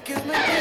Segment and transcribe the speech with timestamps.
[0.00, 0.55] kill me.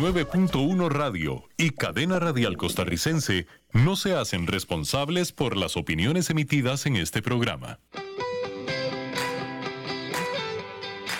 [0.00, 6.96] 89.1 Radio y Cadena Radial Costarricense no se hacen responsables por las opiniones emitidas en
[6.96, 7.80] este programa.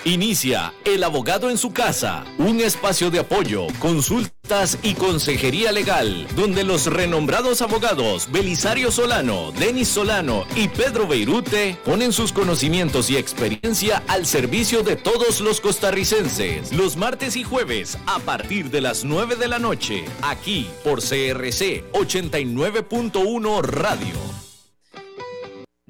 [0.03, 6.63] Inicia El Abogado en su casa, un espacio de apoyo, consultas y consejería legal, donde
[6.63, 14.01] los renombrados abogados Belisario Solano, Denis Solano y Pedro Beirute ponen sus conocimientos y experiencia
[14.07, 19.35] al servicio de todos los costarricenses, los martes y jueves a partir de las 9
[19.35, 24.50] de la noche, aquí por CRC 89.1 Radio.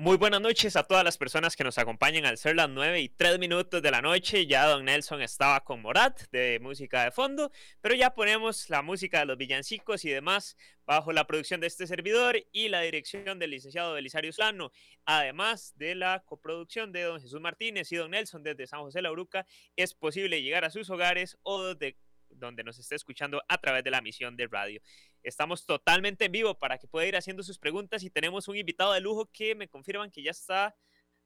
[0.02, 3.10] Muy buenas noches a todas las personas que nos acompañan al ser las 9 y
[3.10, 4.48] 3 minutos de la noche.
[4.48, 9.20] Ya Don Nelson estaba con Morat de música de fondo, pero ya ponemos la música
[9.20, 10.58] de los villancicos y demás
[10.88, 14.72] bajo la producción de este servidor y la dirección del licenciado Belisario Slano,
[15.06, 19.12] además de la coproducción de Don Jesús Martínez y Don Nelson desde San José La
[19.12, 19.46] Uruca.
[19.76, 21.96] Es posible llegar a sus hogares o desde
[22.36, 24.82] donde nos esté escuchando a través de la misión de radio.
[25.24, 28.94] Estamos totalmente en vivo para que pueda ir haciendo sus preguntas y tenemos un invitado
[28.94, 30.76] de lujo que me confirman que ya está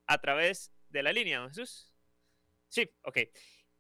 [0.06, 1.94] a través de la línea, ¿no Jesús?
[2.68, 3.20] Sí, ok.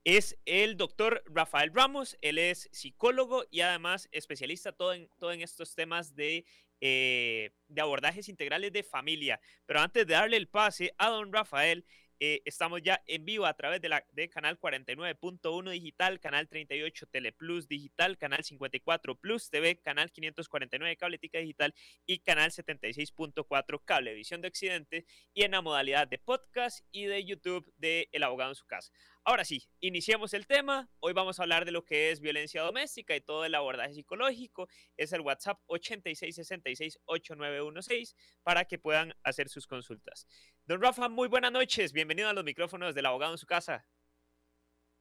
[0.03, 5.41] Es el doctor Rafael Ramos, él es psicólogo y además especialista todo en, todo en
[5.41, 6.45] estos temas de,
[6.79, 9.39] eh, de abordajes integrales de familia.
[9.65, 11.85] Pero antes de darle el pase a don Rafael,
[12.19, 17.07] eh, estamos ya en vivo a través de, la, de canal 49.1 digital, canal 38
[17.07, 21.73] Teleplus digital, canal 54 Plus TV, canal 549 Cable Tica Digital
[22.05, 27.71] y canal 76.4 Cablevisión de Occidente y en la modalidad de podcast y de YouTube
[27.77, 28.91] de El Abogado en su casa.
[29.27, 30.87] Ahora sí, iniciemos el tema.
[30.99, 34.67] Hoy vamos a hablar de lo que es violencia doméstica y todo el abordaje psicológico.
[34.97, 38.13] Es el WhatsApp 8666-8916
[38.43, 40.27] para que puedan hacer sus consultas.
[40.67, 41.93] Don Rafa, muy buenas noches.
[41.93, 43.85] Bienvenido a los micrófonos del abogado en su casa.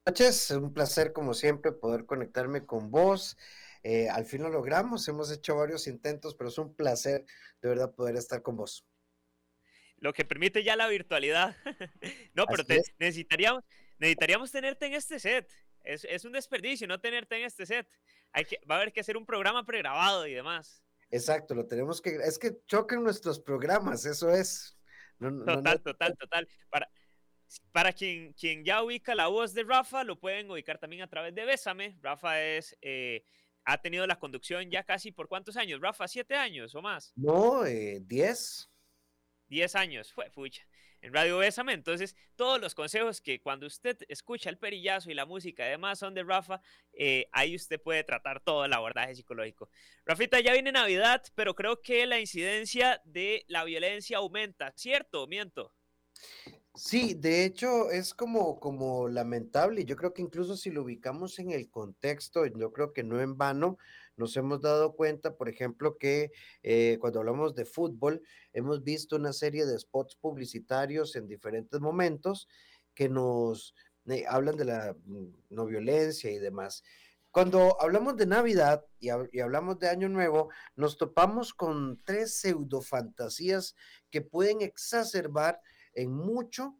[0.05, 3.35] Buenas noches, es un placer como siempre poder conectarme con vos.
[3.81, 7.25] Eh, al fin lo logramos, hemos hecho varios intentos, pero es un placer
[7.63, 8.85] de verdad poder estar con vos.
[9.97, 11.57] Lo que permite ya la virtualidad.
[12.35, 12.63] no, pero
[12.99, 13.63] necesitaríamos,
[13.97, 15.51] necesitaríamos tenerte en este set.
[15.81, 17.87] Es, un desperdicio no tenerte en este set.
[18.33, 20.83] Hay que, va a haber que hacer un programa pregrabado y demás.
[21.09, 22.17] Exacto, lo tenemos que.
[22.17, 24.75] Es que chocan nuestros programas, eso es.
[25.19, 26.47] Total, total, total.
[26.69, 26.89] Para,
[27.71, 31.33] para quien, quien ya ubica la voz de Rafa, lo pueden ubicar también a través
[31.33, 31.97] de Bésame.
[32.01, 32.77] Rafa es.
[32.81, 33.23] Eh,
[33.67, 37.11] ha tenido la conducción ya casi por cuántos años, Rafa, siete años o más.
[37.15, 38.69] No, eh, diez.
[39.47, 40.67] Diez años, fue fucha
[41.05, 41.73] en Radio Bésame.
[41.73, 46.13] Entonces, todos los consejos que cuando usted escucha el perillazo y la música además son
[46.15, 46.61] de Rafa,
[46.93, 49.69] eh, ahí usted puede tratar todo el abordaje psicológico.
[50.05, 55.71] Rafita, ya viene Navidad, pero creo que la incidencia de la violencia aumenta, ¿cierto miento?
[56.77, 59.85] Sí, de hecho es como, como lamentable.
[59.85, 63.37] Yo creo que incluso si lo ubicamos en el contexto, yo creo que no en
[63.37, 63.77] vano,
[64.17, 66.31] nos hemos dado cuenta, por ejemplo, que
[66.63, 68.21] eh, cuando hablamos de fútbol,
[68.51, 72.49] hemos visto una serie de spots publicitarios en diferentes momentos
[72.93, 73.73] que nos
[74.07, 76.83] eh, hablan de la mm, no violencia y demás.
[77.31, 82.81] Cuando hablamos de Navidad y, y, hablamos de Año Nuevo, nos topamos con tres pseudo
[82.81, 83.75] fantasías
[84.09, 85.61] que pueden exacerbar
[85.95, 86.77] en mucho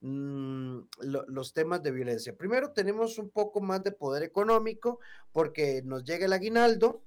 [0.00, 2.36] mm, los temas de violencia.
[2.36, 5.00] Primero tenemos un poco más de poder económico
[5.32, 7.02] porque nos llega el aguinaldo,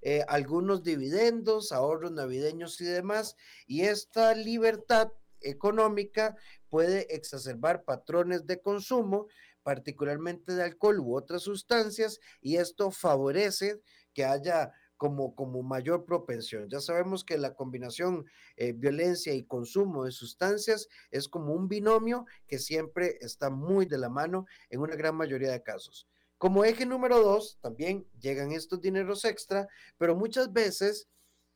[0.00, 6.36] eh, algunos dividendos, ahorros navideños y demás, y esta libertad económica
[6.68, 9.28] puede exacerbar patrones de consumo,
[9.62, 13.80] particularmente de alcohol u otras sustancias, y esto favorece
[14.12, 14.72] que haya
[15.04, 16.70] como, como mayor propensión.
[16.70, 18.24] Ya sabemos que la combinación
[18.56, 23.98] eh, violencia y consumo de sustancias es como un binomio que siempre está muy de
[23.98, 26.08] la mano en una gran mayoría de casos.
[26.38, 29.68] Como eje número dos, también llegan estos dineros extra,
[29.98, 31.06] pero muchas veces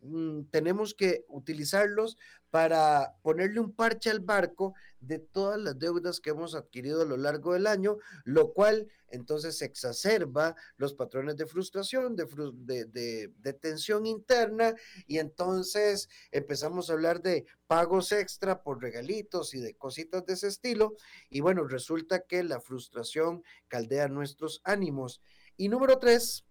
[0.01, 2.17] Mm, tenemos que utilizarlos
[2.51, 7.17] para ponerle un parche al barco de todas las deudas que hemos adquirido a lo
[7.17, 12.27] largo del año, lo cual entonces exacerba los patrones de frustración, de,
[12.87, 14.75] de, tensión interna,
[15.07, 20.49] y entonces empezamos a hablar de pagos extra por regalitos y de cositas de ese
[20.49, 20.95] estilo,
[21.29, 25.21] y bueno, resulta que la frustración caldea nuestros ánimos.
[25.57, 26.45] Y número tres,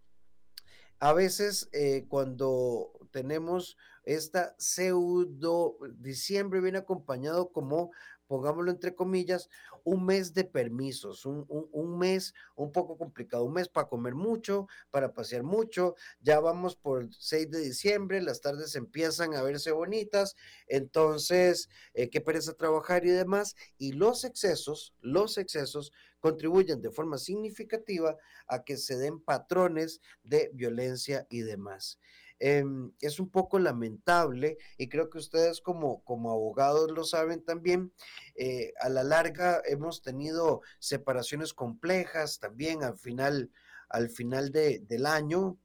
[1.00, 7.92] a veces eh, cuando tenemos esta pseudo diciembre viene acompañado como
[8.28, 9.50] pongámoslo entre comillas,
[9.84, 15.14] un mes de permisos, un, mes un poco complicado, un mes para comer mucho, para
[15.14, 15.96] pasear mucho.
[16.20, 20.36] Ya vamos por el 6 de diciembre, las tardes empiezan a verse bonitas,
[20.68, 23.56] entonces, eh, qué pereza trabajar y demás.
[23.78, 28.18] Y los excesos, los excesos contribuyen de forma significativa
[28.48, 32.00] a que se den patrones de violencia y demás.
[32.40, 37.92] Em, es un poco lamentable y creo que ustedes como, como abogados lo saben también.
[38.36, 43.52] Eh, a la larga hemos tenido separaciones complejas también al final,
[43.90, 45.58] al final del año.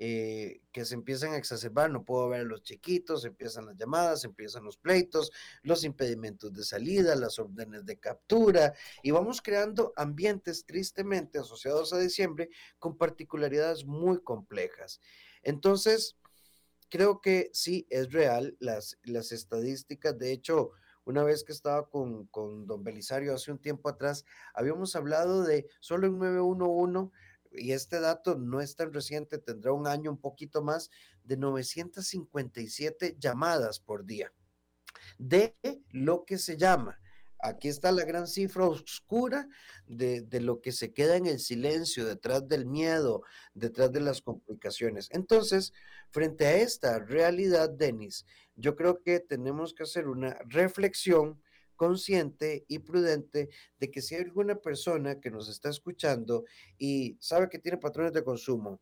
[0.00, 4.22] Eh, que se empiezan a exacerbar, no puedo ver a los chiquitos, empiezan las llamadas,
[4.22, 5.32] empiezan los pleitos,
[5.62, 11.98] los impedimentos de salida, las órdenes de captura, y vamos creando ambientes tristemente asociados a
[11.98, 15.00] diciembre con particularidades muy complejas.
[15.48, 16.18] Entonces,
[16.90, 20.18] creo que sí, es real las, las estadísticas.
[20.18, 20.72] De hecho,
[21.06, 25.66] una vez que estaba con, con don Belisario hace un tiempo atrás, habíamos hablado de
[25.80, 27.10] solo en 911
[27.52, 30.90] y este dato no es tan reciente, tendrá un año un poquito más,
[31.24, 34.30] de 957 llamadas por día
[35.16, 35.56] de
[35.88, 37.00] lo que se llama
[37.40, 39.48] Aquí está la gran cifra oscura
[39.86, 43.22] de, lo que se queda en el silencio, detrás del miedo,
[43.54, 45.08] detrás de las complicaciones.
[45.12, 45.72] Entonces,
[46.10, 48.26] frente a esta realidad, Denis,
[48.56, 51.40] yo creo que tenemos que hacer una reflexión
[51.76, 56.44] consciente y prudente de que si hay alguna persona que nos está escuchando
[56.76, 58.80] y sabe que tiene patrones de consumo,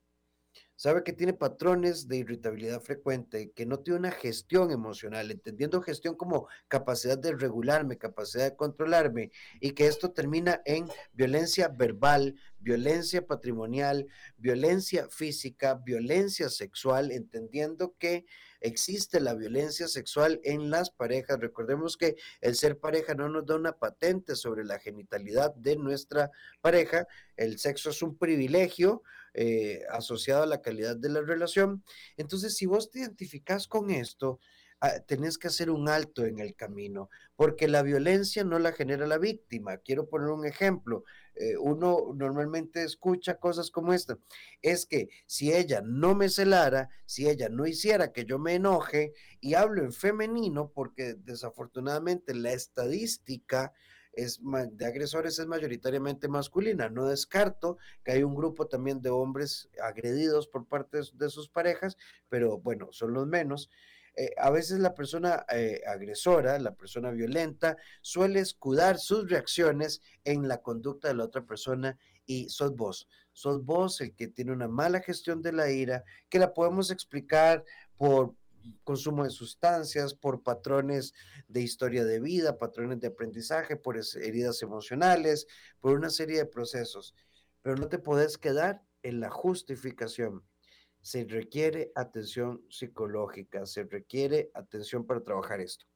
[0.76, 6.14] sabe que tiene patrones de irritabilidad frecuente, que no tiene una gestión emocional, entendiendo gestión
[6.14, 13.26] como capacidad de regularme, capacidad de controlarme, y que esto termina en violencia verbal, violencia
[13.26, 14.06] patrimonial,
[14.36, 18.26] violencia física, violencia sexual, entendiendo que
[18.60, 21.38] existe la violencia sexual en las parejas.
[21.38, 26.30] Recordemos que el ser pareja no nos da una patente sobre la genitalidad de nuestra
[26.60, 27.06] pareja.
[27.36, 29.02] El sexo es un privilegio
[29.36, 31.84] eh, asociado a la calidad de la relación.
[32.16, 34.40] Entonces, si vos te identificas con esto,
[34.80, 39.06] Ah, tenés que hacer un alto en el camino, porque la violencia no la genera
[39.06, 39.78] la víctima.
[39.78, 41.04] Quiero poner un ejemplo.
[41.34, 44.18] Eh, uno normalmente escucha cosas como esta.
[44.60, 49.14] Es que si ella no me celara, si ella no hiciera que yo me enoje,
[49.40, 53.72] y hablo en femenino, porque desafortunadamente la estadística
[54.16, 54.40] es,
[54.72, 56.88] de agresores es mayoritariamente masculina.
[56.88, 61.96] No descarto que hay un grupo también de hombres agredidos por parte de sus parejas,
[62.28, 63.70] pero bueno, son los menos.
[64.16, 70.48] Eh, a veces la persona eh, agresora, la persona violenta, suele escudar sus reacciones en
[70.48, 73.08] la conducta de la otra persona y sos vos.
[73.34, 77.62] Sos vos el que tiene una mala gestión de la ira, que la podemos explicar
[77.98, 78.34] por
[78.84, 81.14] consumo de sustancias, por patrones
[81.48, 85.46] de historia de vida, patrones de aprendizaje, por heridas emocionales,
[85.80, 87.14] por una serie de procesos.
[87.62, 90.44] Pero no te podés quedar en la justificación
[91.06, 95.86] se requiere atención psicológica, se requiere atención para trabajar esto.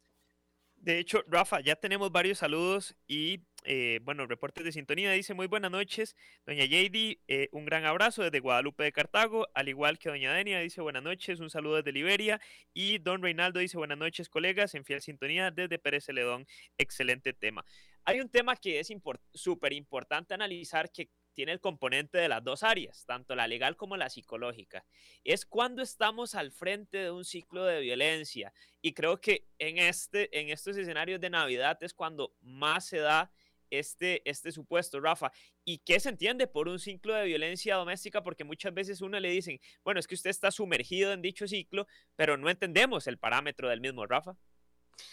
[0.76, 5.12] De hecho, Rafa, ya tenemos varios saludos y, eh, bueno, reportes de sintonía.
[5.12, 6.16] Dice, muy buenas noches,
[6.46, 10.60] doña JD, eh, un gran abrazo desde Guadalupe de Cartago, al igual que doña Denia,
[10.60, 12.40] dice buenas noches, un saludo desde Liberia.
[12.72, 16.46] Y don Reinaldo dice, buenas noches, colegas, en fiel sintonía desde Pérez Celedón,
[16.78, 17.64] excelente tema.
[18.04, 18.92] Hay un tema que es
[19.34, 23.96] súper importante analizar que tiene el componente de las dos áreas, tanto la legal como
[23.96, 24.84] la psicológica.
[25.24, 28.52] Es cuando estamos al frente de un ciclo de violencia.
[28.82, 33.30] Y creo que en, este, en estos escenarios de Navidad es cuando más se da
[33.70, 35.32] este, este supuesto, Rafa.
[35.64, 38.22] ¿Y qué se entiende por un ciclo de violencia doméstica?
[38.22, 41.86] Porque muchas veces uno le dicen, bueno, es que usted está sumergido en dicho ciclo,
[42.16, 44.36] pero no entendemos el parámetro del mismo, Rafa.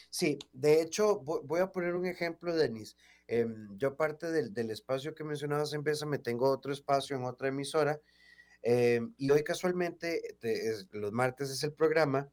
[0.09, 2.95] Sí, de hecho, voy a poner un ejemplo, Denis.
[3.27, 7.49] Em, yo parte del, espacio que mencionabas en Besa, me tengo otro espacio en otra
[7.49, 7.99] emisora,
[8.61, 10.21] em, y hoy casualmente,
[10.91, 12.31] los martes es el programa,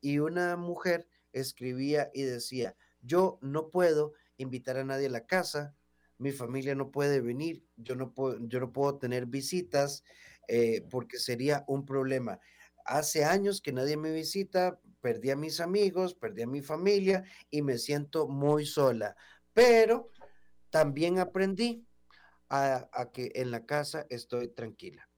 [0.00, 5.74] y una mujer escribía y decía, yo no puedo invitar a nadie a la casa,
[6.18, 10.02] mi familia no puede venir, yo no puedo, yo no puedo tener visitas
[10.48, 12.40] eh, porque sería un problema.
[12.84, 17.62] Hace años que nadie me visita, perdí a mis amigos, perdí a mi familia y
[17.62, 19.16] me siento muy sola.
[19.52, 20.10] Pero
[20.70, 21.86] también aprendí
[22.48, 25.08] a, que en la casa estoy tranquila.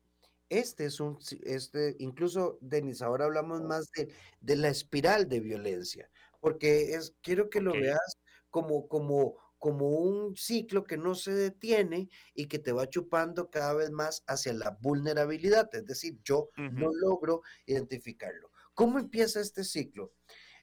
[0.49, 4.09] Este es un, este, incluso, Denis, ahora hablamos más de,
[4.41, 6.11] de la espiral de violencia,
[6.41, 8.17] porque es, quiero que lo veas
[8.51, 13.75] como, como, como un ciclo que no se detiene y que te va chupando cada
[13.75, 15.69] vez más hacia la vulnerabilidad.
[15.75, 18.51] Es decir, yo no logro identificarlo.
[18.75, 20.13] ¿Cómo empieza este ciclo?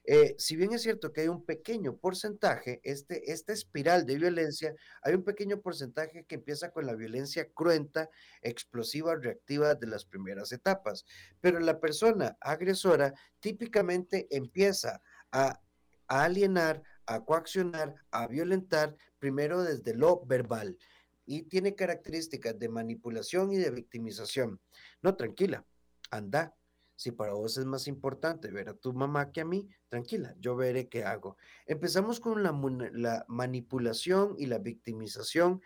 [0.08, 4.72] Eh, si bien es cierto que hay un pequeño porcentaje, este, esta espiral de violencia,
[5.02, 8.08] hay un pequeño porcentaje que empieza con la violencia cruenta,
[8.40, 11.04] explosiva, reactiva de las primeras etapas,
[11.40, 15.02] pero la persona agresora típicamente empieza
[15.32, 15.60] a,
[16.06, 20.76] a alienar, a coaccionar, a violentar, primero desde lo verbal
[21.26, 24.60] y tiene características de manipulación y de victimización.
[25.02, 25.66] No, tranquila,
[26.10, 26.54] anda,
[26.94, 30.56] si para vos es más importante ver a tu mamá que a mí, tranquila, yo
[30.56, 31.36] veré qué hago.
[31.66, 32.52] Empezamos con la,
[32.92, 35.60] la manipulación y la victimización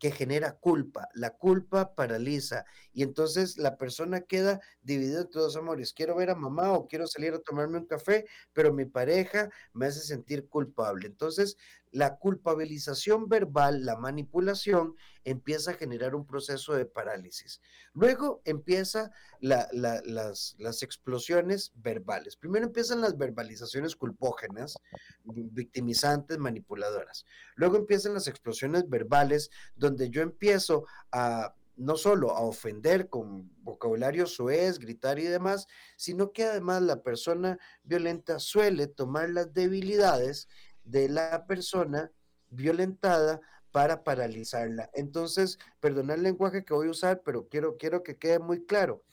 [0.00, 1.08] que genera culpa.
[1.14, 5.92] La culpa paraliza y entonces la persona queda dividida entre dos amores.
[5.92, 9.86] Quiero ver a mamá o quiero salir a tomarme un café, pero mi pareja me
[9.86, 11.06] hace sentir culpable.
[11.06, 11.56] Entonces,
[11.92, 14.94] la culpabilización verbal, la manipulación,
[15.24, 17.60] empieza a generar un proceso de parálisis.
[17.92, 22.36] Luego empieza las, las, explosiones verbales.
[22.36, 24.76] Primero empiezan las verbalizaciones culpógenas,
[25.24, 27.26] victimizantes, manipuladoras.
[27.56, 34.26] Luego empiezan las explosiones verbales, donde yo empiezo a no solo a ofender con vocabulario
[34.26, 35.66] soez, gritar y demás,
[35.96, 40.46] sino que además la persona violenta suele tomar las debilidades
[40.84, 42.10] de la persona
[42.48, 44.90] violentada para paralizarla.
[44.94, 49.04] Entonces, perdona el lenguaje que voy a usar, pero quiero, quiero que quede muy claro.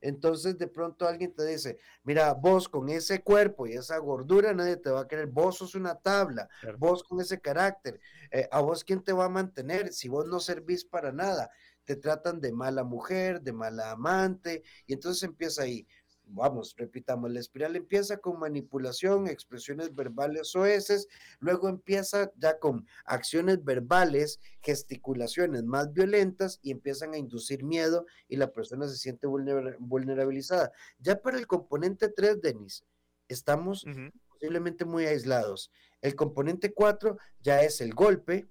[0.00, 4.76] Entonces de pronto alguien te dice, mira, vos con ese cuerpo y esa gordura nadie
[4.76, 6.48] te va a querer, vos sos una tabla,
[6.78, 8.00] vos con ese carácter,
[8.30, 11.50] eh, a vos quién te va a mantener si vos no servís para nada,
[11.84, 15.86] te tratan de mala mujer, de mala amante, y entonces empieza ahí,
[16.32, 21.08] vamos, repitamos, la espiral empieza con manipulación, expresiones verbales o heces,
[21.38, 28.36] luego empieza ya con acciones verbales, gesticulaciones más violentas y empiezan a inducir miedo y
[28.36, 30.72] la persona se siente vulnerabilizada.
[30.98, 32.84] Ya para el componente 3, Denis,
[33.28, 33.84] estamos
[34.28, 35.70] posiblemente muy aislados.
[36.00, 38.48] El componente 4 ya es el golpe,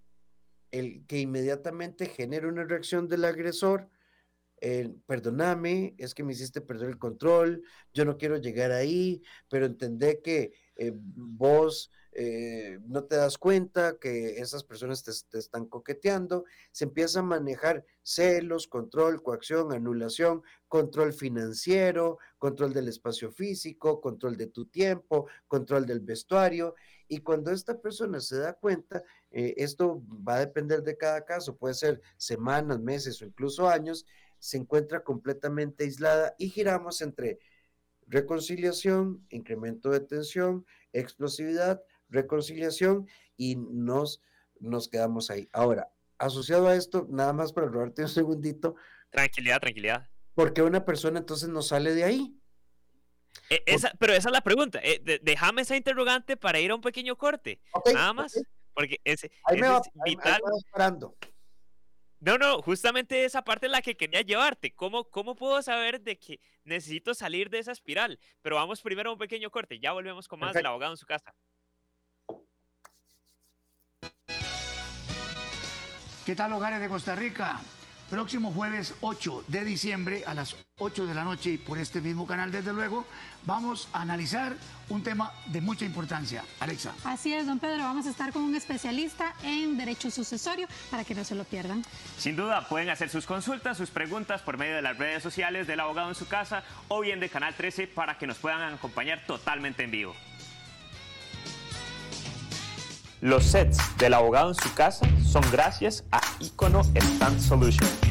[0.71, 3.89] el que inmediatamente genera una reacción del agresor,
[5.05, 7.63] perdóname, es que me hiciste perder el control,
[7.93, 13.97] yo no quiero llegar ahí, pero entendé que eh, vos eh, no te das cuenta
[13.99, 21.13] que esas personas te, están coqueteando, se empieza a manejar celos, control, coacción, anulación, control
[21.13, 26.75] financiero, control del espacio físico, control de tu tiempo, control del vestuario.
[27.07, 31.57] Y cuando esta persona se da cuenta, eh, esto va a depender de cada caso,
[31.57, 34.05] puede ser semanas, meses o incluso años,
[34.39, 37.39] se encuentra completamente aislada y giramos entre
[38.07, 44.21] reconciliación, incremento de tensión, explosividad, reconciliación y nos,
[44.59, 45.47] nos quedamos ahí.
[45.53, 48.75] Ahora, asociado a esto, nada más para robarte un segundito.
[49.09, 50.09] Tranquilidad, tranquilidad.
[50.33, 52.35] ¿Por qué una persona entonces no sale de ahí?
[53.49, 54.79] E, esa, pero esa es la pregunta.
[54.83, 57.59] Eh, déjame esa interrogante para ir a un pequeño corte.
[57.93, 58.39] nada más.
[58.73, 60.41] Porque ese, ahí me va, vital.
[62.21, 64.73] No, no, justamente esa parte es la que quería llevarte.
[64.73, 68.19] ¿Cómo, ¿Cómo puedo saber de que necesito salir de esa espiral?
[68.41, 69.79] Pero vamos primero a un pequeño corte.
[69.79, 71.33] Ya volvemos con más del abogado en su casa.
[76.25, 77.59] ¿Qué tal, hogares de Costa Rica?
[78.09, 82.25] Próximo jueves 8 de diciembre a las 8 de la noche y por este mismo
[82.25, 83.05] canal, desde luego,
[83.45, 84.55] vamos a analizar
[84.89, 86.43] un tema de mucha importancia.
[86.59, 86.91] Alexa.
[87.03, 91.13] Así es, don Pedro, vamos a estar con un especialista en derecho sucesorio para que
[91.13, 91.83] no se lo pierdan.
[92.17, 95.79] Sin duda, pueden hacer sus consultas, sus preguntas por medio de las redes sociales del
[95.79, 99.83] abogado en su casa o bien de Canal 13 para que nos puedan acompañar totalmente
[99.83, 100.15] en vivo.
[103.21, 108.08] Los sets del abogado en su casa son gracias a Icono Stand Solution.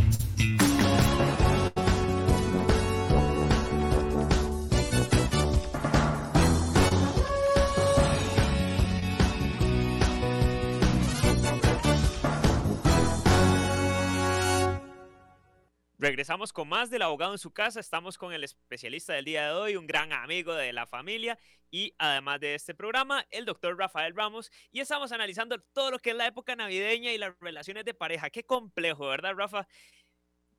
[16.08, 17.80] Regresamos con más del abogado en su casa.
[17.80, 21.38] Estamos con el especialista del día de hoy, un gran amigo de la familia
[21.70, 24.50] y además de este programa, el doctor Rafael Ramos.
[24.72, 28.30] Y estamos analizando todo lo que es la época navideña y las relaciones de pareja.
[28.30, 29.68] Qué complejo, ¿verdad, Rafa?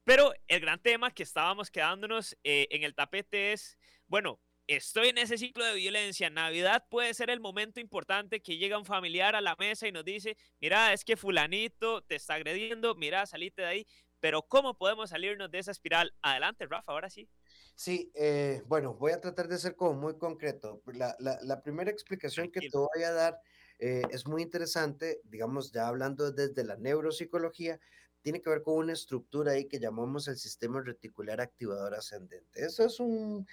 [0.04, 3.76] Pero el gran tema que estábamos quedándonos eh, en el tapete es,
[4.06, 6.30] bueno, estoy en ese ciclo de violencia.
[6.30, 10.06] Navidad puede ser el momento importante que llega un familiar a la mesa y nos
[10.06, 13.88] dice, mira, es que fulanito te está agrediendo, mira, salite de ahí.
[14.20, 16.14] Pero ¿cómo podemos salirnos de esa espiral?
[16.22, 17.30] Adelante, Rafa, ahora sí.
[17.76, 20.82] Sí, eh, bueno, voy a tratar de ser como muy concreto.
[20.88, 23.40] La, primera explicación que te voy a dar
[23.80, 27.80] eh, es muy interesante, digamos, ya hablando desde la neuropsicología,
[28.22, 32.66] tiene que ver con una estructura ahí que llamamos el sistema reticular activador ascendente.
[32.66, 33.48] Eso es un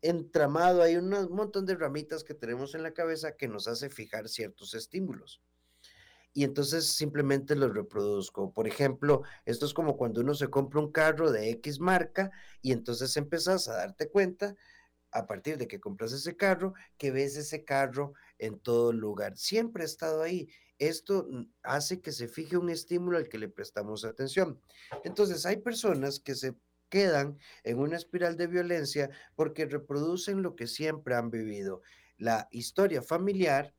[0.00, 4.28] entramado, hay un montón de ramitas que tenemos en la cabeza que nos hace fijar
[4.28, 5.42] ciertos estímulos.
[6.36, 8.52] Y entonces simplemente los reproduzco.
[8.52, 12.72] Por ejemplo, esto es como cuando uno se compra un carro de X marca y
[12.72, 14.54] entonces empezás a darte cuenta
[15.12, 19.38] a partir de que compras ese carro, que ves ese carro en todo lugar.
[19.38, 20.50] Siempre ha estado ahí.
[20.78, 21.26] Esto
[21.62, 24.60] hace que se fije un estímulo al que le prestamos atención.
[25.04, 26.54] Entonces, hay personas que se
[26.90, 31.80] quedan en una espiral de violencia porque reproducen lo que siempre han vivido.
[32.18, 33.72] La historia familiar,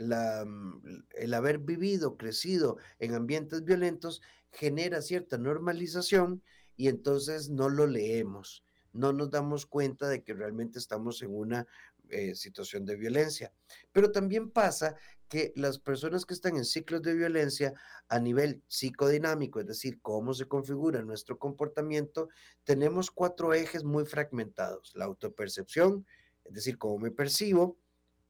[0.00, 6.42] mm, el haber vivido, crecido en ambientes violentos, genera cierta normalización
[6.76, 11.66] y entonces no lo leemos no nos damos cuenta de que realmente estamos en una
[12.08, 13.52] eh, situación de violencia.
[13.92, 14.96] Pero también pasa
[15.28, 17.72] que las personas que están en ciclos de violencia
[18.08, 22.28] a nivel psicodinámico, es decir, cómo se configura nuestro comportamiento,
[22.64, 24.92] tenemos cuatro ejes muy fragmentados.
[24.96, 26.04] La autopercepción,
[26.44, 27.78] es decir, cómo me percibo,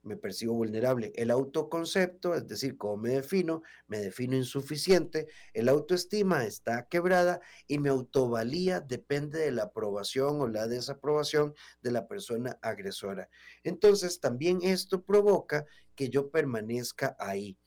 [0.02, 1.12] me percibo vulnerable.
[1.14, 5.28] El autoconcepto, es decir, cómo me defino, me defino insuficiente.
[5.52, 11.90] El autoestima está quebrada y mi autovalía depende de la aprobación o la desaprobación de
[11.92, 13.28] la persona agresora.
[13.62, 17.58] Entonces, también esto provoca que yo permanezca ahí.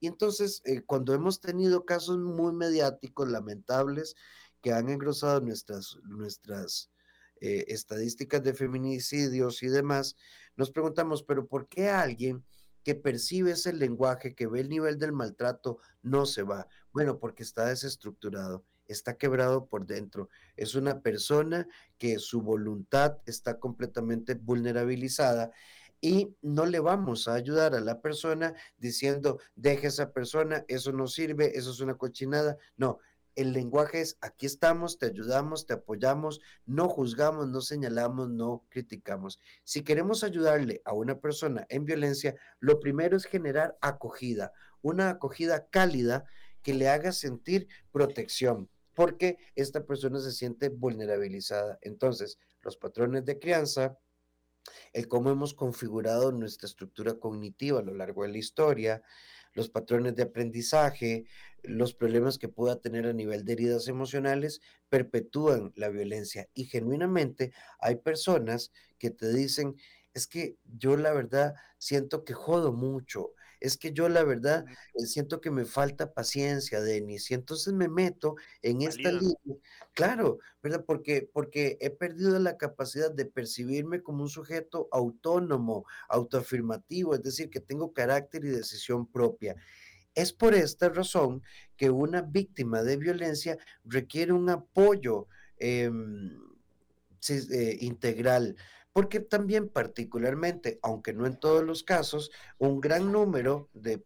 [0.00, 4.16] Y entonces, eh, cuando hemos tenido casos muy mediáticos, lamentables,
[4.62, 6.90] que han engrosado nuestras, nuestras
[7.40, 10.16] eh, estadísticas de feminicidios y demás,
[10.56, 12.44] nos preguntamos, pero ¿por qué alguien
[12.84, 16.66] que percibe ese lenguaje, que ve el nivel del maltrato, no se va?
[16.92, 20.28] Bueno, porque está desestructurado, está quebrado por dentro.
[20.56, 21.68] Es una persona
[21.98, 25.52] que su voluntad está completamente vulnerabilizada
[26.04, 31.06] y no le vamos a ayudar a la persona diciendo, deje esa persona, eso no
[31.06, 32.58] sirve, eso es una cochinada.
[32.76, 32.98] No,
[33.34, 39.40] el lenguaje es, aquí estamos, te ayudamos, te apoyamos, no juzgamos, no señalamos, no criticamos.
[39.64, 44.52] Si queremos ayudarle a una persona en violencia, lo primero es generar acogida,
[44.82, 46.24] una acogida cálida
[46.62, 51.78] que le haga sentir protección, porque esta persona se siente vulnerabilizada.
[51.80, 53.98] Entonces, los patrones de crianza,
[54.92, 59.02] el cómo hemos configurado nuestra estructura cognitiva a lo largo de la historia,
[59.54, 61.24] los patrones de aprendizaje,
[61.62, 66.48] los problemas que pueda tener a nivel de heridas emocionales, perpetúan la violencia.
[66.54, 69.76] Y genuinamente hay personas que te dicen,
[70.14, 73.32] es que yo la verdad siento que jodo mucho,
[73.62, 77.88] es que yo la verdad eh, siento que me falta paciencia, Denis, y entonces me
[77.88, 79.36] meto en esta línea,
[79.94, 80.84] claro, ¿verdad?
[80.84, 87.50] Porque, porque he perdido la capacidad de percibirme como un sujeto autónomo, autoafirmativo, es decir,
[87.50, 89.54] que tengo carácter y decisión propia.
[90.14, 91.42] Es por esta razón
[91.76, 96.36] que una víctima de violencia requiere un apoyo em,
[97.28, 98.56] eh, integral
[98.92, 104.04] porque también particularmente, aunque no en todos los casos, un gran número de,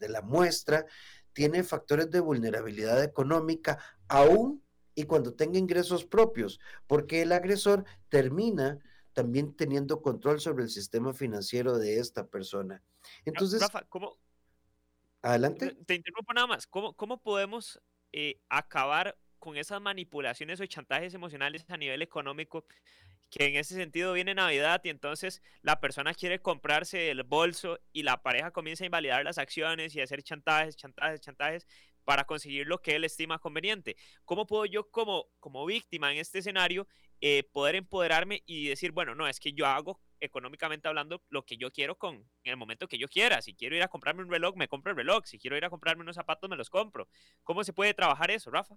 [0.00, 0.86] la muestra
[1.32, 4.62] tiene factores de vulnerabilidad económica aún
[4.94, 8.80] y cuando tenga ingresos propios, porque el agresor termina
[9.12, 12.82] también teniendo control sobre el sistema financiero de esta persona.
[13.24, 14.18] Entonces, Rafa, ¿cómo?
[15.22, 15.76] Adelante.
[15.86, 16.66] Te interrumpo nada más.
[16.66, 17.80] ¿Cómo, cómo podemos
[18.12, 22.64] eh, acabar con esas manipulaciones o chantajes emocionales a nivel económico
[23.30, 28.02] que en ese sentido viene Navidad y entonces la persona quiere comprarse el bolso y
[28.02, 31.66] la pareja comienza a invalidar las acciones y a hacer chantajes, chantajes, chantajes
[32.04, 33.96] para conseguir lo que él estima conveniente.
[34.24, 36.88] ¿Cómo puedo yo como, como víctima en este escenario
[37.20, 41.56] eh, poder empoderarme y decir, bueno, no, es que yo hago económicamente hablando lo que
[41.56, 43.42] yo quiero con en el momento que yo quiera.
[43.42, 45.24] Si quiero ir a comprarme un reloj, me compro el reloj.
[45.26, 47.08] Si quiero ir a comprarme unos zapatos, me los compro.
[47.44, 48.76] ¿Cómo se puede trabajar eso, Rafa?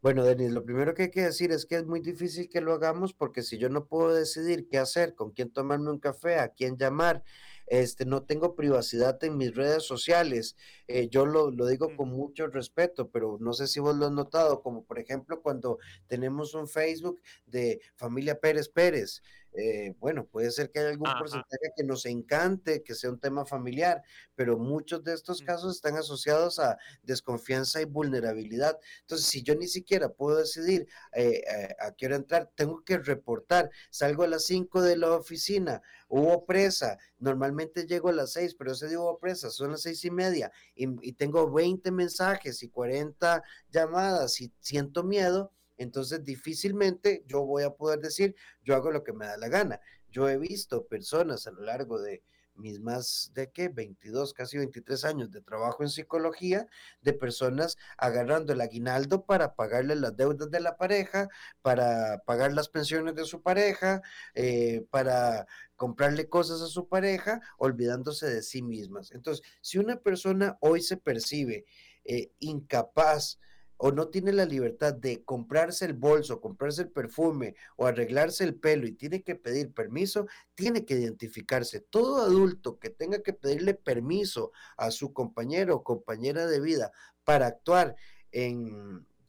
[0.00, 2.72] Bueno, Denis, lo primero que hay que decir es que es muy difícil que lo
[2.72, 6.50] hagamos porque si yo no puedo decidir qué hacer, con quién tomarme un café, a
[6.50, 7.24] quién llamar,
[7.66, 10.56] este, no tengo privacidad en mis redes sociales.
[10.88, 14.12] Eh, yo lo, lo digo con mucho respeto, pero no sé si vos lo has
[14.12, 19.22] notado, como por ejemplo cuando tenemos un Facebook de familia Pérez Pérez.
[19.54, 23.44] Eh, bueno, puede ser que haya algún porcentaje que nos encante, que sea un tema
[23.44, 24.02] familiar,
[24.34, 28.78] pero muchos de estos casos están asociados a desconfianza y vulnerabilidad.
[29.00, 31.42] Entonces, si yo ni siquiera puedo decidir eh,
[31.80, 33.70] a qué hora entrar, tengo que reportar.
[33.90, 38.72] Salgo a las 5 de la oficina, hubo presa, normalmente llego a las 6, pero
[38.72, 43.42] ese día hubo presa, son las seis y media, y, tengo 20 mensajes y 40
[43.70, 49.12] llamadas y siento miedo entonces difícilmente yo voy a poder decir, yo hago lo que
[49.12, 49.80] me da la gana.
[50.10, 52.22] Yo he visto personas a lo largo de
[52.58, 56.66] mis más de qué, 22, casi 23 años de trabajo en psicología,
[57.00, 61.28] de personas agarrando el aguinaldo para pagarle las deudas de la pareja,
[61.62, 64.02] para pagar las pensiones de su pareja,
[64.34, 69.12] eh, para comprarle cosas a su pareja, olvidándose de sí mismas.
[69.12, 71.64] Entonces, si una persona hoy se percibe
[72.04, 73.38] eh, incapaz,
[73.78, 78.56] o no tiene la libertad de comprarse el bolso, comprarse el perfume o arreglarse el
[78.56, 81.80] pelo y tiene que pedir permiso, tiene que identificarse.
[81.80, 86.92] Todo adulto que tenga que pedirle permiso a su compañero o compañera de vida
[87.24, 87.96] para actuar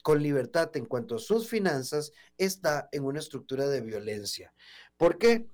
[0.04, 4.54] con libertad en cuanto a sus finanzas está en una estructura de violencia.
[4.98, 5.48] ¿Por qué?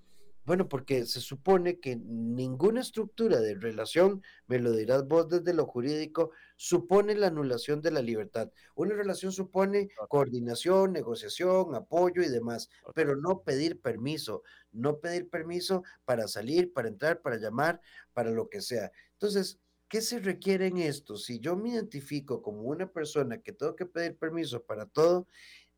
[0.45, 5.65] Bueno, porque se supone que ninguna estructura de relación, me lo dirás vos desde lo
[5.65, 8.51] jurídico, supone la anulación de la libertad.
[8.75, 15.83] Una relación supone coordinación, negociación, apoyo y demás, pero no pedir permiso, no pedir permiso
[16.05, 17.81] para salir, para entrar, para llamar,
[18.13, 18.91] para lo que sea.
[19.13, 21.17] Entonces, ¿qué se requiere en esto?
[21.17, 25.27] Si yo me identifico como una persona que tengo que pedir permiso para todo,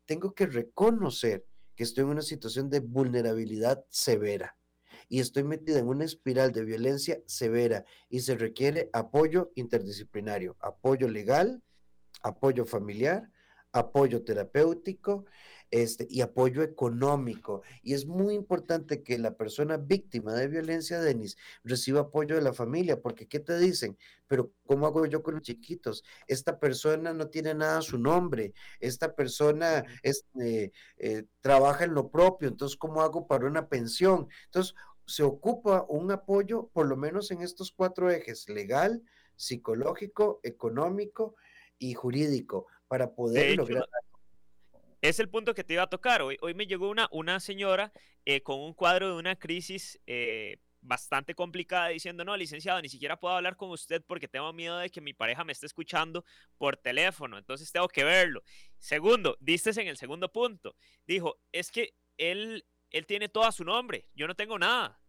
[0.04, 4.57] tengo que reconocer que estoy en una situación de vulnerabilidad severa
[5.08, 11.08] y estoy metida en una espiral de violencia severa y se requiere apoyo interdisciplinario, apoyo
[11.08, 11.62] legal,
[12.22, 13.30] apoyo familiar,
[13.72, 15.26] apoyo terapéutico
[15.70, 17.62] este, y apoyo económico.
[17.82, 22.54] Y es muy importante que la persona víctima de violencia, Denis, reciba apoyo de la
[22.54, 23.98] familia, porque ¿qué te dicen?
[24.26, 26.04] Pero ¿cómo hago yo con los chiquitos?
[26.26, 32.10] Esta persona no tiene nada a su nombre, esta persona eh, eh, trabaja en lo
[32.10, 34.28] propio, entonces ¿cómo hago para una pensión?
[34.46, 34.74] Entonces,
[35.08, 39.02] se ocupa un apoyo, por lo menos en estos cuatro ejes, legal,
[39.36, 41.34] psicológico, económico
[41.78, 43.88] y jurídico, para poder lograr.
[45.00, 46.20] Es el punto que te iba a tocar.
[46.20, 47.90] Hoy, hoy me llegó una, una señora
[48.26, 53.18] eh, con un cuadro de una crisis eh, bastante complicada diciendo, no, licenciado, ni siquiera
[53.18, 56.22] puedo hablar con usted porque tengo miedo de que mi pareja me esté escuchando
[56.58, 58.42] por teléfono, entonces tengo que verlo.
[58.76, 60.76] Segundo, diste en el segundo punto.
[61.06, 65.00] Dijo, es que él él tiene todo a su nombre, yo no tengo nada.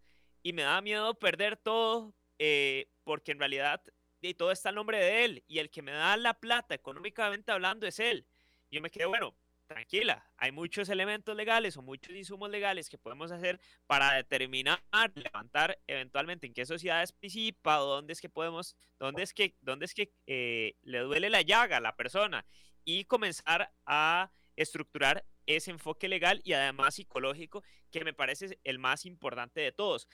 [0.41, 3.83] Y me da miedo perder todo eh, porque en realidad
[4.21, 7.51] y todo está el nombre de él y el que me da la plata económicamente
[7.51, 8.27] hablando es él.
[8.71, 9.35] yo me quedé, bueno,
[9.67, 14.81] tranquila, hay muchos elementos legales o muchos insumos legales que podemos hacer para determinar,
[15.15, 19.93] levantar eventualmente en qué sociedades participa, dónde es que podemos, dónde es que, dónde es
[19.93, 22.45] que eh, le duele la llaga a la persona
[22.83, 29.05] y comenzar a estructurar ese enfoque legal y además psicológico que me parece el más
[29.05, 30.07] importante de todos.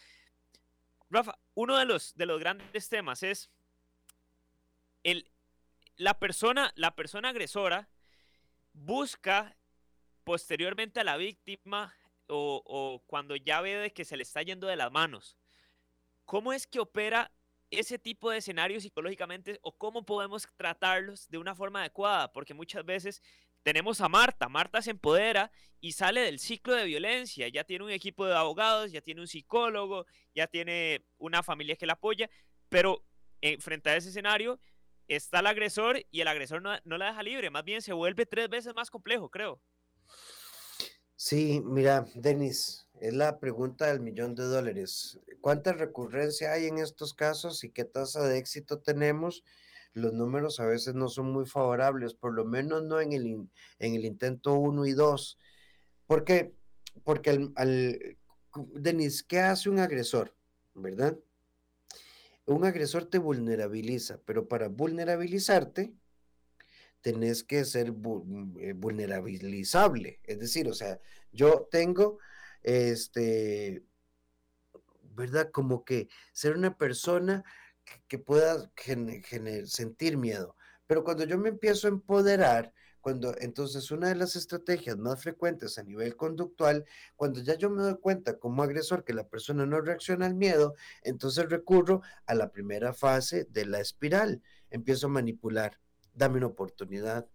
[1.09, 3.49] Rafa, uno de los, de los grandes temas es
[5.03, 5.29] el,
[5.97, 7.89] la, persona, la persona agresora
[8.73, 9.57] busca
[10.23, 11.93] posteriormente a la víctima
[12.27, 15.37] o, o, cuando ya ve que se le está yendo de las manos.
[16.25, 17.31] ¿Cómo es que opera
[17.71, 22.31] ese tipo de escenarios psicológicamente o cómo podemos tratarlos de una forma adecuada?
[22.31, 23.21] Porque muchas veces
[23.65, 25.51] tenemos a Marta, Marta se empodera
[25.81, 29.27] y sale del ciclo de violencia, ya tiene un equipo de abogados, ya tiene un
[29.27, 32.29] psicólogo, ya tiene una familia que la apoya,
[32.69, 33.03] pero
[33.41, 34.59] en, frente a ese escenario
[35.07, 38.27] está el agresor y el agresor no, no la deja libre, más bien se vuelve
[38.27, 39.59] tres veces más complejo, creo.
[41.15, 45.19] Sí, mira, Denis, es la pregunta del millón de dólares.
[45.41, 49.43] ¿Cuánta recurrencia hay en estos casos y qué tasa de éxito tenemos?
[49.95, 53.95] Los números a veces no son muy favorables, por lo menos no en el, en
[53.95, 55.39] el intento 1 y 2.
[56.05, 56.53] ¿Por qué?
[57.03, 58.17] Porque al,
[58.73, 60.35] Denis, ¿qué hace un agresor?
[60.73, 61.17] ¿Verdad?
[62.45, 65.93] Un agresor te vulnerabiliza, pero para vulnerabilizarte
[66.99, 70.19] tenés que ser eh, vulnerabilizable.
[70.23, 70.99] Es decir, o sea,
[71.31, 72.19] yo tengo,
[72.63, 73.81] este,
[75.15, 75.51] ¿verdad?
[75.51, 77.45] Como que ser una persona
[78.07, 78.71] que, pueda
[79.65, 80.55] sentir miedo.
[80.87, 85.77] Pero cuando yo me empiezo a empoderar, cuando entonces una de las estrategias más frecuentes
[85.77, 89.81] a nivel conductual, cuando ya yo me doy cuenta como agresor que la persona no
[89.81, 94.41] reacciona al miedo, entonces recurro a la primera fase de la espiral.
[94.71, 95.79] Empiezo a manipular.
[96.13, 97.27] Dame una oportunidad,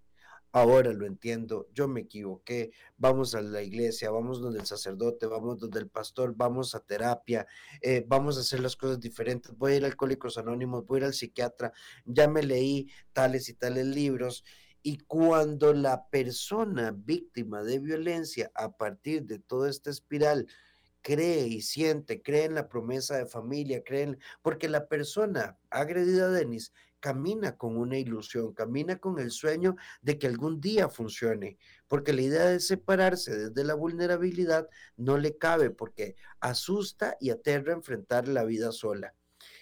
[0.53, 5.59] ahora lo entiendo, yo me equivoqué, vamos a la iglesia, vamos donde el sacerdote, vamos
[5.59, 7.47] donde el pastor, vamos a terapia,
[7.81, 11.01] eh, vamos a hacer las cosas diferentes, voy a ir a Alcohólicos Anónimos, voy a
[11.01, 11.73] ir al psiquiatra,
[12.05, 14.45] ya me leí tales y tales libros.
[14.83, 20.47] Y cuando la persona víctima de violencia, a partir de toda esta espiral,
[21.03, 26.73] cree y siente, cree en la promesa de familia, cree porque la persona agredida Denis
[27.01, 31.59] camina con una ilusión, camina con el sueño de que algún día funcione,
[31.89, 37.73] porque la idea de separarse desde la vulnerabilidad no le cabe porque asusta y aterra
[37.73, 39.15] enfrentar la vida sola.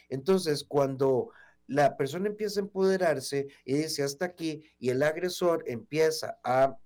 [0.09, 1.31] Entonces, cuando
[1.67, 6.77] la persona empieza a empoderarse y dice hasta aquí, y el agresor empieza a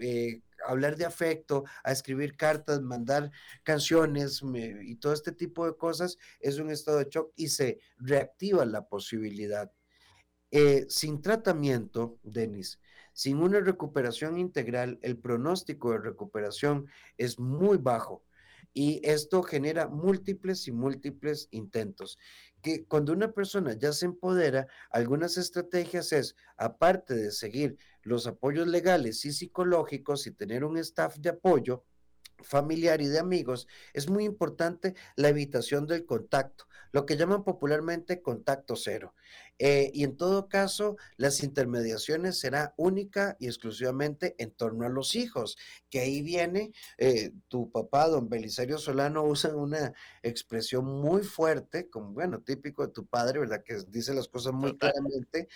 [0.00, 3.30] eh, hablar de afecto, a escribir cartas, mandar
[3.62, 4.42] canciones
[4.82, 8.86] y todo este tipo de cosas, es un estado de shock y se reactiva la
[8.86, 9.72] posibilidad.
[10.50, 12.80] Eh, sin tratamiento, Denis,
[13.12, 18.24] sin una recuperación integral, el pronóstico de recuperación es muy bajo
[18.72, 22.18] y esto genera múltiples y múltiples intentos.
[22.62, 28.66] Que cuando una persona ya se empodera, algunas estrategias es, aparte de seguir los apoyos
[28.66, 31.84] legales y psicológicos y tener un staff de apoyo,
[32.42, 38.22] familiar y de amigos, es muy importante la evitación del contacto, lo que llaman popularmente
[38.22, 39.14] contacto cero.
[39.58, 45.14] Eh, y en todo caso, las intermediaciones será única y exclusivamente en torno a los
[45.14, 45.58] hijos,
[45.90, 52.12] que ahí viene eh, tu papá, don Belisario Solano, usa una expresión muy fuerte, como
[52.12, 53.62] bueno, típico de tu padre, ¿verdad?
[53.62, 55.48] Que dice las cosas muy claramente,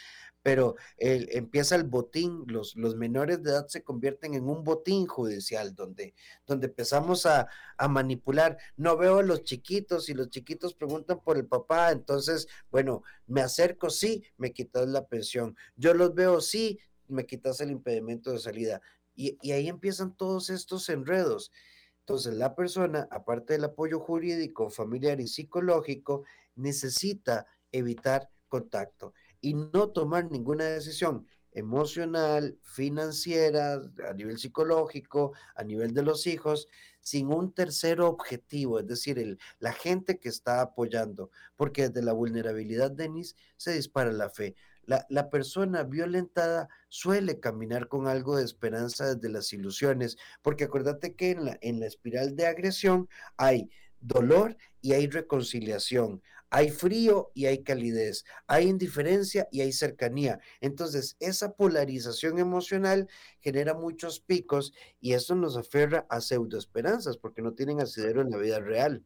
[0.45, 5.75] pero empieza el botín, los, los menores de edad se convierten en un botín judicial,
[5.75, 6.13] donde,
[6.47, 8.59] donde empezamos a, a, manipular.
[8.77, 13.41] No veo a los chiquitos y los chiquitos preguntan por el papá, entonces, bueno, me
[13.41, 15.57] acerco, sí, me quitas la pensión.
[15.77, 16.79] Yo los veo, sí,
[17.09, 18.83] me quitas el impedimento de salida.
[19.17, 21.53] Y, y ahí empiezan todos estos enredos.
[22.01, 29.91] Entonces, la persona, aparte del apoyo jurídico, familiar y psicológico, necesita evitar contacto y no
[29.91, 33.75] tomar ninguna decisión emocional, financiera,
[34.09, 36.67] a nivel psicológico, a nivel de los hijos,
[37.03, 42.15] sin un tercer objetivo, es decir, el, la gente que está apoyando, porque desde la
[42.15, 44.57] vulnerabilidad, Denis, se dispara la fe.
[44.87, 51.15] La, la, persona violentada suele caminar con algo de esperanza desde las ilusiones, porque acuérdate
[51.15, 56.23] que en la, en la espiral de agresión hay dolor y hay reconciliación,
[56.55, 60.39] hay frío y hay calidez, hay indiferencia y hay cercanía.
[60.61, 63.09] Entonces, esa polarización emocional
[63.41, 68.37] genera muchos picos y eso nos aferra a pseudoesperanzas porque no tienen asidero en la
[68.37, 69.03] vida real.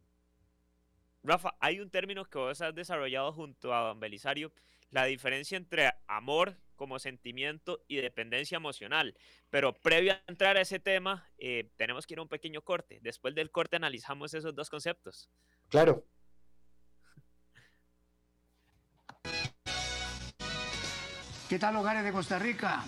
[1.23, 4.51] Rafa, hay un término que vos has desarrollado junto a Don Belisario,
[4.91, 9.15] la diferencia entre amor como sentimiento y dependencia emocional.
[9.49, 12.99] Pero previo a entrar a ese tema, eh, tenemos que ir a un pequeño corte.
[13.01, 15.31] Después del corte analizamos esos dos conceptos.
[15.69, 16.05] Claro.
[21.49, 22.83] ¿Qué tal hogares de Costa Rica?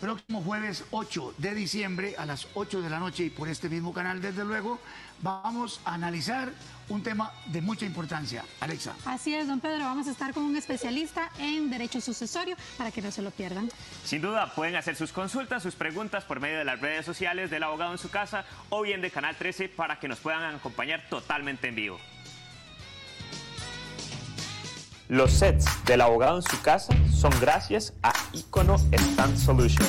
[0.00, 3.92] Próximo jueves 8 de diciembre a las 8 de la noche y por este mismo
[3.92, 4.80] canal, desde luego,
[5.20, 6.50] vamos a analizar
[6.88, 8.42] un tema de mucha importancia.
[8.60, 8.96] Alexa.
[9.04, 13.02] Así es, don Pedro, vamos a estar con un especialista en derecho sucesorio para que
[13.02, 13.68] no se lo pierdan.
[14.02, 17.64] Sin duda, pueden hacer sus consultas, sus preguntas por medio de las redes sociales del
[17.64, 21.68] abogado en su casa o bien de Canal 13 para que nos puedan acompañar totalmente
[21.68, 21.98] en vivo.
[25.08, 29.86] Los sets del abogado en su casa son gracias a Icono Stand Solution.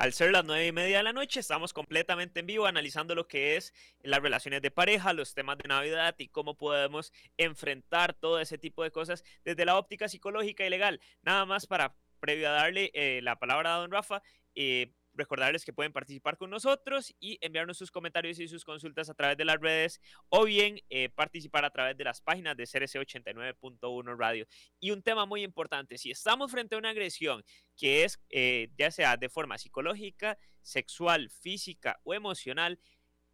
[0.00, 3.28] Al ser las nueve y media de la noche, estamos completamente en vivo analizando lo
[3.28, 8.40] que es las relaciones de pareja, los temas de Navidad y cómo podemos enfrentar todo
[8.40, 11.02] ese tipo de cosas desde la óptica psicológica y legal.
[11.20, 14.22] Nada más para, previo a darle eh, la palabra a don Rafa,
[14.54, 19.14] eh, recordarles que pueden participar con nosotros y enviarnos sus comentarios y sus consultas a
[19.14, 22.98] través de las redes o bien eh, participar a través de las páginas de CRC
[22.98, 24.46] 89.1 Radio.
[24.80, 27.44] Y un tema muy importante, si estamos frente a una agresión
[27.76, 32.78] que es eh, ya sea de forma psicológica, sexual, física o emocional,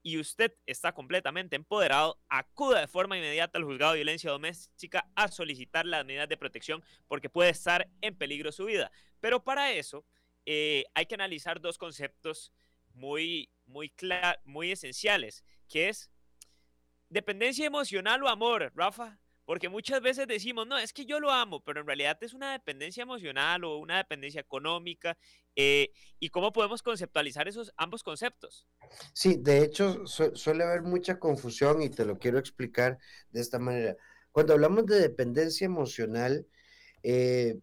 [0.07, 5.27] y usted está completamente empoderado, acuda de forma inmediata al juzgado de violencia doméstica a
[5.27, 8.93] solicitar las medidas de protección porque puede estar en peligro su vida.
[9.19, 10.07] Pero para eso,
[10.47, 12.53] eh, hay que analizar dos conceptos
[12.95, 16.11] muy, muy, esenciales, que es
[17.09, 19.19] dependencia emocional o amor, Rafa.
[19.45, 22.51] Porque muchas veces decimos, no, es que yo lo amo, pero en realidad es una
[22.51, 25.17] dependencia emocional o una dependencia económica.
[25.55, 28.67] Eh, ¿Y cómo podemos conceptualizar esos ambos conceptos?
[29.13, 32.99] Sí, de hecho suele haber mucha confusión y te lo quiero explicar
[33.31, 33.97] de esta manera.
[34.33, 36.45] Cuando hablamos de dependencia emocional,
[37.05, 37.61] eh,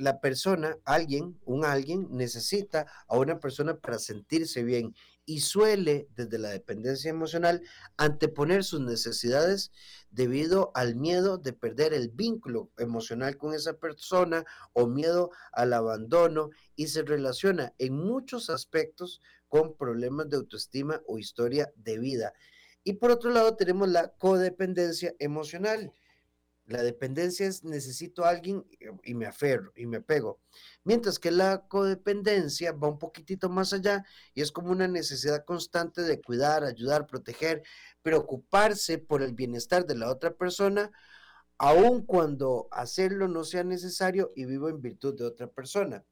[0.00, 4.94] la persona, alguien, un alguien, necesita a una persona para sentirse bien
[5.26, 7.62] y suele, desde la dependencia emocional,
[7.96, 9.70] anteponer sus necesidades
[10.10, 16.50] debido al miedo de perder el vínculo emocional con esa persona o miedo al abandono
[16.74, 22.32] y se relaciona en muchos aspectos con problemas de autoestima o historia de vida.
[22.82, 25.92] Y por otro lado tenemos la codependencia emocional
[26.70, 28.64] La dependencia es necesito a alguien
[29.02, 30.38] y me aferro y me pego.
[30.84, 34.04] Mientras que la codependencia va un poquitito más allá
[34.34, 37.64] y es como una necesidad constante de cuidar, ayudar, proteger,
[38.02, 40.92] preocuparse por el bienestar de la otra persona,
[41.58, 46.04] aun cuando hacerlo no sea necesario y vivo en virtud de otra persona.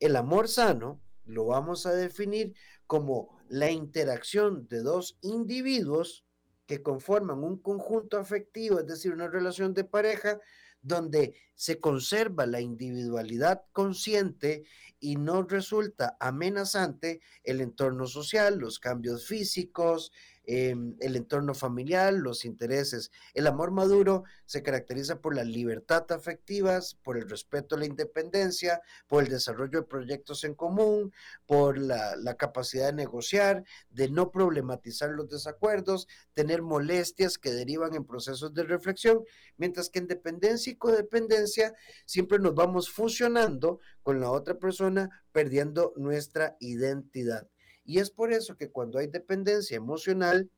[0.00, 2.54] El amor sano lo vamos a definir
[2.86, 6.24] como la interacción de dos individuos
[6.68, 10.38] que conforman un conjunto afectivo, es decir, una relación de pareja,
[10.82, 14.64] donde se conserva la individualidad consciente
[15.00, 20.12] y no resulta amenazante el entorno social, los cambios físicos,
[20.50, 23.10] Em, el entorno familiar, los intereses.
[23.34, 28.80] El amor maduro se caracteriza por la libertad afectiva, por el respeto a la independencia,
[29.08, 31.12] por el desarrollo de proyectos en común,
[31.44, 37.94] por la, la capacidad de negociar, de no problematizar los desacuerdos, tener molestias que derivan
[37.94, 39.22] en procesos de reflexión,
[39.58, 41.74] mientras que en dependencia y codependencia
[42.06, 47.46] siempre nos vamos fusionando con la otra persona, perdiendo nuestra identidad.
[47.88, 50.50] Y es por eso que cuando hay dependencia emocional,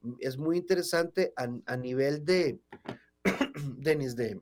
[0.00, 2.58] mm, es muy interesante a, nivel de,
[3.76, 4.40] Denis, de,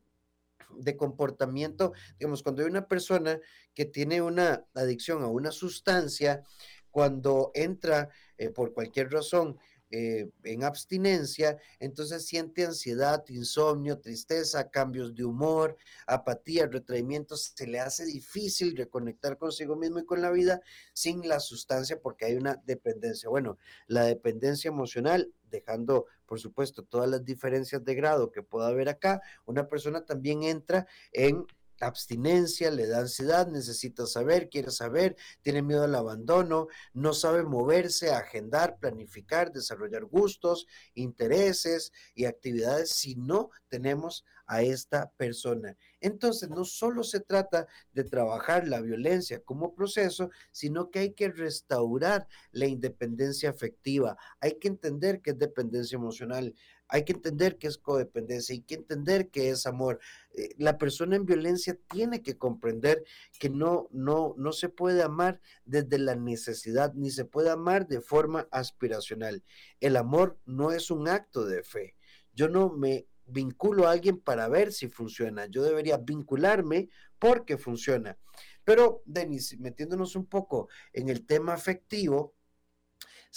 [0.79, 3.40] de comportamiento, digamos, cuando hay una persona
[3.75, 6.45] que tiene una adicción a una sustancia,
[6.92, 9.59] cuando entra eh, por cualquier razón
[9.90, 17.79] eh, en abstinencia, entonces siente ansiedad, insomnio, tristeza, cambios de humor, apatía, retraimiento, se le
[17.79, 20.61] hace difícil reconectar consigo mismo y con la vida
[20.92, 23.29] sin la sustancia porque hay una dependencia.
[23.29, 28.88] Bueno, la dependencia emocional, dejando por supuesto todas las diferencias de grado que pueda haber
[28.88, 31.46] acá, una persona también entra en
[31.80, 38.10] abstinencia, le da ansiedad, necesita saber, quiere saber, tiene miedo al abandono, no sabe moverse,
[38.10, 45.76] agendar, planificar, desarrollar gustos, intereses y actividades si no tenemos a esta persona.
[46.00, 51.30] Entonces, no solo se trata de trabajar la violencia como proceso, sino que hay que
[51.30, 54.16] restaurar la independencia afectiva.
[54.40, 56.54] Hay que entender que es dependencia emocional.
[56.88, 59.99] Hay que entender que es codependencia, hay que entender que es amor.
[60.33, 63.05] Eh, la persona en violencia tiene que comprender
[63.38, 68.01] que no, no, no se puede amar desde la necesidad, ni se puede amar de
[68.01, 69.42] forma aspiracional.
[69.81, 71.96] El amor no es un acto de fe.
[72.33, 75.46] Yo no me vinculo a alguien para ver si funciona.
[75.46, 78.16] Yo debería vincularme porque funciona.
[78.64, 82.35] Pero, Denis, metiéndonos un poco en el tema afectivo,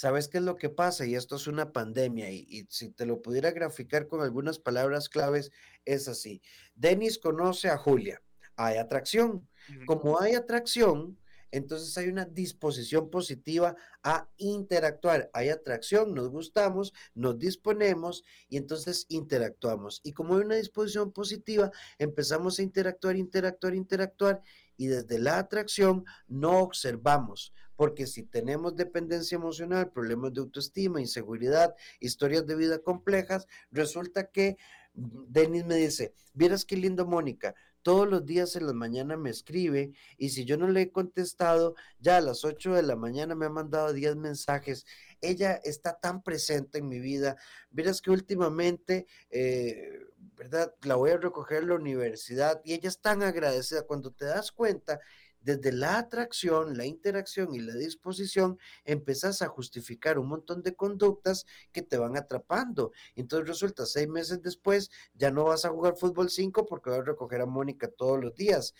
[0.00, 1.04] ¿Sabes qué es lo que pasa?
[1.04, 5.52] Y esto es una pandemia y, si te lo pudiera graficar con algunas palabras claves,
[5.84, 6.40] es así.
[6.74, 8.22] Denis conoce a Julia,
[8.56, 9.46] hay atracción.
[9.84, 11.18] Como hay atracción,
[11.50, 15.28] entonces hay una disposición positiva a interactuar.
[15.34, 20.00] Hay atracción, nos gustamos, nos disponemos y entonces interactuamos.
[20.02, 24.42] Y como hay una disposición positiva, empezamos a interactuar, interactuar, interactuar
[24.80, 31.74] y desde la atracción no observamos, porque si tenemos dependencia emocional, problemas de autoestima, inseguridad,
[32.00, 34.56] historias de vida complejas, resulta que
[34.94, 39.28] mm, Denis me dice, vieras qué lindo Mónica, todos los días en la mañana me
[39.28, 43.34] escribe y si yo no le he contestado, ya a las 8 de la mañana
[43.34, 44.86] me ha mandado 10 mensajes.
[45.20, 47.36] Ella está tan presente en mi vida.
[47.70, 50.00] Vieras que últimamente, eh,
[50.36, 50.74] ¿verdad?
[50.82, 53.82] La voy a recoger en la universidad y ella es tan agradecida.
[53.82, 55.00] Cuando te das cuenta,
[55.40, 61.46] desde la atracción, la interacción y la disposición, empezás a justificar un montón de conductas
[61.72, 62.92] que te van atrapando.
[63.16, 67.04] Entonces resulta, seis meses después, ya no vas a jugar fútbol 5 porque vas a
[67.04, 68.74] recoger a Mónica todos los días.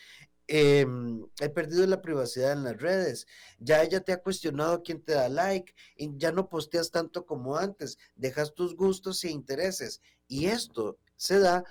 [0.52, 3.28] Em, he perdido la privacidad en las redes.
[3.60, 5.72] Ya ella te ha cuestionado quién te da like.
[5.96, 7.98] Y ya no posteas tanto como antes.
[8.16, 10.02] Dejas tus gustos e intereses.
[10.26, 11.64] Y esto se da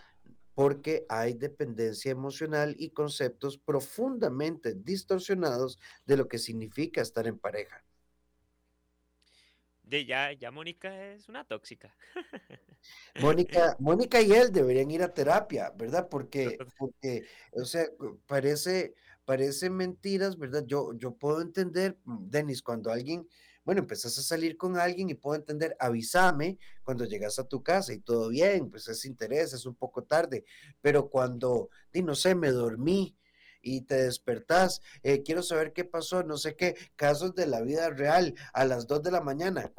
[0.54, 7.84] porque hay dependencia emocional y conceptos profundamente distorsionados de lo que significa estar en pareja.
[9.90, 11.96] De ya, ya Mónica es una tóxica.
[13.20, 16.08] Mónica, Mónica y él deberían ir a terapia, ¿verdad?
[16.10, 17.88] Porque, porque o sea,
[18.28, 18.94] parece,
[19.26, 20.64] parece mentiras, ¿verdad?
[20.68, 23.28] Yo, yo puedo entender, mm, Denis, cuando alguien
[23.66, 27.94] bueno, empezás a salir con alguien y puedo entender, avísame cuando llegas a tu casa
[27.94, 30.44] y todo bien, pues es interés, es un poco tarde,
[30.82, 33.16] pero cuando, di, no sé, me dormí
[33.62, 37.90] y te despertás, eh, quiero saber qué pasó, no sé qué, casos de la vida
[37.90, 39.72] real a las 2 de la mañana.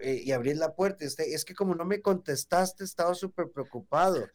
[0.00, 4.28] Eh, y abrir la puerta, este, es que como no me contestaste, estaba súper preocupado.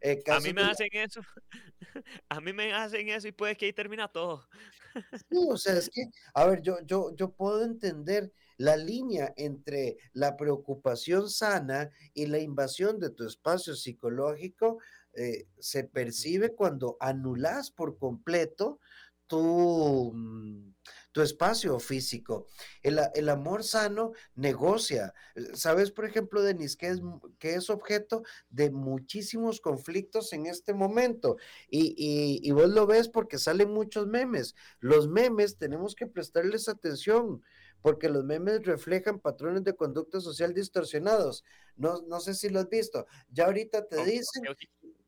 [0.00, 1.20] Eh, a mí me hacen eso,
[2.28, 4.46] a mí me hacen eso y puede que ahí termina todo.
[5.30, 6.02] Sí, o sea, es que,
[6.34, 12.40] a ver, yo, yo, yo puedo entender la línea entre la preocupación sana y la
[12.40, 14.78] invasión de tu espacio psicológico
[15.14, 18.80] eh, se percibe cuando anulas por completo
[19.26, 20.74] tu, mm,
[21.12, 22.46] tu espacio físico.
[22.82, 25.14] El, amor sano negocia.
[25.54, 27.00] Sabes, por ejemplo, Denis, que es,
[27.38, 31.36] que es objeto de muchísimos conflictos en este momento.
[31.68, 34.54] Y, y, y vos lo ves porque salen muchos memes.
[34.80, 37.42] Los memes tenemos que prestarles atención
[37.82, 41.44] porque los memes reflejan patrones de conducta social distorsionados.
[41.76, 43.06] No, no sé si lo has visto.
[43.30, 44.42] Ya ahorita te dicen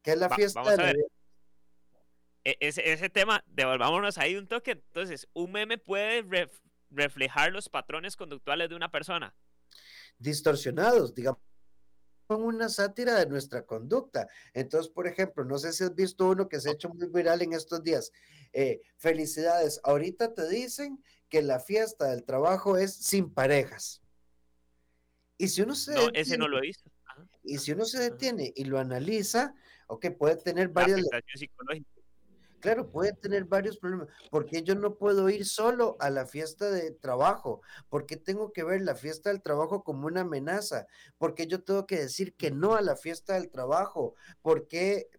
[0.02, 1.04] que es la fiesta de
[2.44, 4.72] e, ese, tema, devolvámonos ahí un toque.
[4.72, 6.50] Entonces, un meme puede
[6.90, 9.34] reflejar los patrones conductuales de una persona.
[10.18, 11.40] Distorsionados, digamos
[12.28, 14.26] una sátira de nuestra conducta.
[14.54, 17.42] Entonces, por ejemplo, no sé si has visto uno que se ha hecho muy viral
[17.42, 18.10] en estos días.
[18.52, 24.00] Eh, felicidades, ahorita te dicen que la fiesta del trabajo es sin parejas.
[25.36, 26.90] Y si uno se no, ese no lo he visto.
[27.42, 29.54] y si uno se detiene y lo analiza,
[29.92, 31.02] ok, puede tener varias...
[32.60, 34.06] Claro, puede tener varios problemas.
[34.30, 37.60] porque yo no puedo ir solo a la fiesta de trabajo?
[37.88, 40.86] porque tengo que ver la fiesta del trabajo como una amenaza?
[41.18, 44.14] porque yo tengo que decir que no a la fiesta del trabajo?
[44.40, 45.10] ¿Por qué,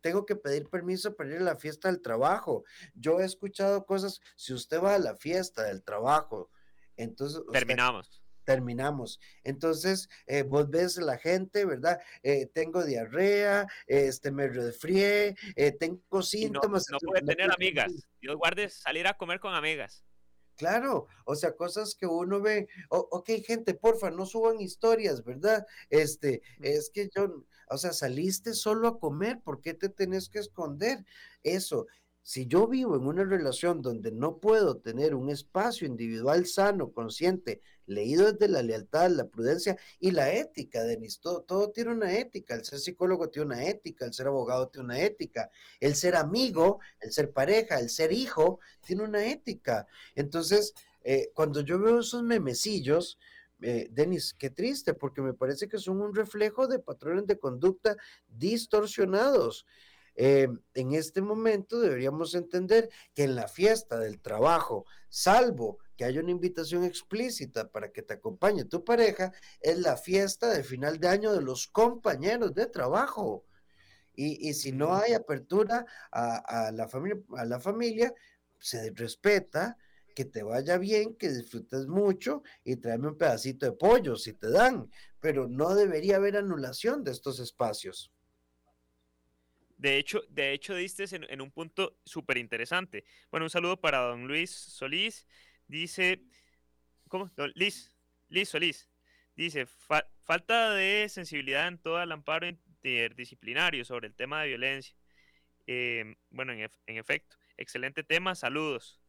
[0.00, 2.64] tengo que pedir permiso para ir a la fiesta del trabajo?
[2.94, 6.50] Yo he escuchado cosas, si usted va a la fiesta del trabajo,
[6.96, 7.40] entonces...
[7.52, 9.20] Terminamos terminamos.
[9.44, 12.00] Entonces, eh, vos ves la gente, ¿verdad?
[12.22, 16.86] Eh, tengo diarrea, este, me resfrié, eh, tengo síntomas.
[16.90, 17.92] No, puede tener amigas.
[18.20, 20.04] Dios guarde salir a comer con amigas.
[20.56, 25.66] Claro, o sea, cosas que uno ve, ok, gente, porfa, no suban historias, ¿verdad?
[25.90, 30.38] Este, es que yo, o sea, saliste solo a comer, ¿por qué te tenés que
[30.38, 31.04] esconder?
[31.42, 31.86] Eso,
[32.22, 37.60] si yo vivo en una relación donde no puedo tener un espacio individual sano, consciente,
[37.86, 42.54] leído desde la lealtad, la prudencia y la ética, Denis, todo, todo tiene una ética,
[42.54, 46.80] el ser psicólogo tiene una ética, el ser abogado tiene una ética, el ser amigo,
[47.00, 49.86] el ser pareja, el ser hijo, tiene una ética.
[50.14, 53.18] Entonces, eh, cuando yo veo esos memecillos,
[53.62, 57.96] eh, Denis, qué triste, porque me parece que son un reflejo de patrones de conducta
[58.28, 59.66] distorsionados.
[60.14, 66.20] Eh, en este momento deberíamos entender que en la fiesta del trabajo, salvo que haya
[66.20, 71.08] una invitación explícita para que te acompañe tu pareja, es la fiesta de final de
[71.08, 73.44] año de los compañeros de trabajo.
[74.18, 78.14] Y, si no hay apertura a, la familia, a la familia,
[78.58, 79.76] se respeta,
[80.16, 84.48] que te vaya bien, que disfrutes mucho y tráeme un pedacito de pollo si te
[84.48, 84.90] dan,
[85.20, 88.10] pero no debería haber anulación de estos espacios.
[89.76, 93.04] De hecho, de hecho diste en, un punto súper interesante.
[93.30, 95.26] Bueno, un saludo para don Luis Solís.
[95.68, 96.22] Dice,
[97.08, 97.30] ¿cómo?
[97.36, 97.92] Don Liz,
[98.28, 98.88] Liz.
[99.34, 99.66] Dice,
[100.24, 104.96] falta de sensibilidad en todo el amparo interdisciplinario sobre el tema de violencia.
[105.66, 109.00] Em, bueno, en, en efecto, excelente tema, saludos.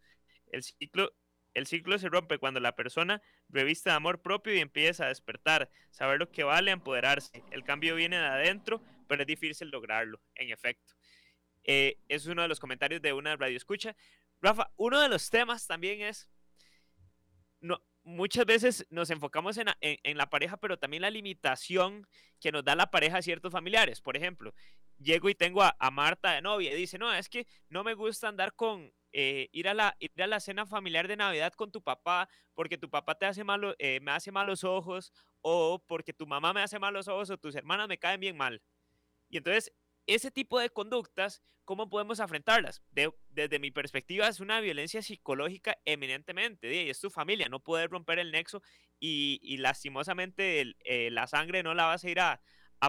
[0.48, 1.14] El ciclo
[1.58, 5.72] el ciclo se rompe cuando la persona revista de amor propio y empieza a despertar,
[5.90, 7.44] saber lo que vale, empoderarse.
[7.50, 10.94] El cambio viene de adentro, pero es difícil lograrlo, en efecto.
[11.64, 13.96] Eh, es uno de los comentarios de una radio escucha.
[14.40, 16.30] Rafa, uno de los temas también es,
[17.60, 22.08] no, muchas veces nos enfocamos en, la pareja, pero también la limitación
[22.40, 24.02] que nos da la pareja a ciertos familiares.
[24.02, 24.54] Por ejemplo,
[24.98, 27.94] llego y tengo a, a Marta de novia y dice, no, es que no me
[27.94, 31.72] gusta andar con, eh, ir, a la, ir a la cena familiar de Navidad con
[31.72, 36.14] tu papá porque tu papá te hace malo, eh, me hace malos ojos o porque
[36.14, 38.62] tu mamá me hace malos ojos o tus hermanas me caen bien mal.
[39.30, 39.72] Y entonces,
[40.08, 42.82] ese tipo de conductas, ¿cómo podemos afrontarlas?
[43.30, 46.74] desde mi perspectiva, es una violencia psicológica eminentemente.
[46.74, 48.62] Y es tu familia, no puedes romper el nexo
[49.00, 52.42] y, lastimosamente eh, la sangre no la vas a ir a,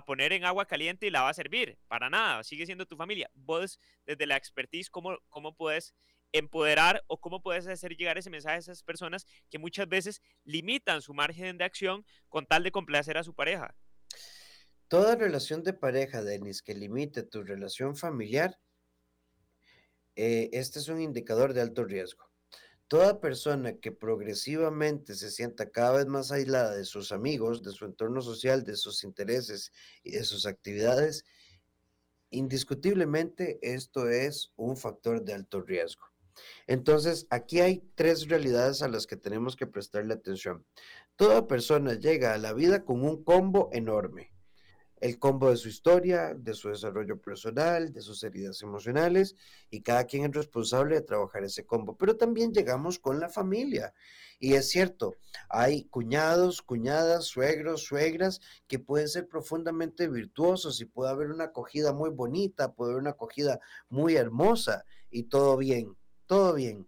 [0.06, 1.78] poner en agua caliente y la va a servir.
[1.88, 3.30] Para nada, sigue siendo tu familia.
[3.34, 5.94] Vos, desde la expertise, ¿cómo, cómo puedes
[6.32, 11.00] empoderar o cómo puedes hacer llegar ese mensaje a esas personas que muchas veces limitan
[11.02, 13.74] su margen de acción con tal de complacer a su pareja?
[14.88, 18.58] Toda relación de pareja, Denis, que limite tu relación familiar,
[20.16, 22.24] eh, este es un indicador de alto riesgo.
[22.88, 27.84] Toda persona que progresivamente se sienta cada vez más aislada de sus amigos, de su
[27.84, 29.72] entorno social, de sus intereses
[30.02, 31.26] y de sus actividades,
[32.30, 36.06] indiscutiblemente esto es un factor de alto riesgo.
[36.66, 40.64] Entonces, aquí hay tres realidades a las que tenemos que prestarle atención.
[41.16, 44.32] Toda persona llega a la vida con un combo enorme
[45.00, 49.36] el combo de su historia, de su desarrollo personal, de sus heridas emocionales,
[49.70, 51.96] y cada quien es responsable de trabajar ese combo.
[51.96, 53.94] Pero también llegamos con la familia
[54.40, 55.16] Y es cierto,
[55.48, 61.92] hay cuñados, cuñadas, suegros, suegras que pueden ser profundamente virtuosos y puede haber una acogida
[61.92, 65.96] muy bonita, puede haber una acogida muy hermosa y todo bien,
[66.26, 66.86] todo bien.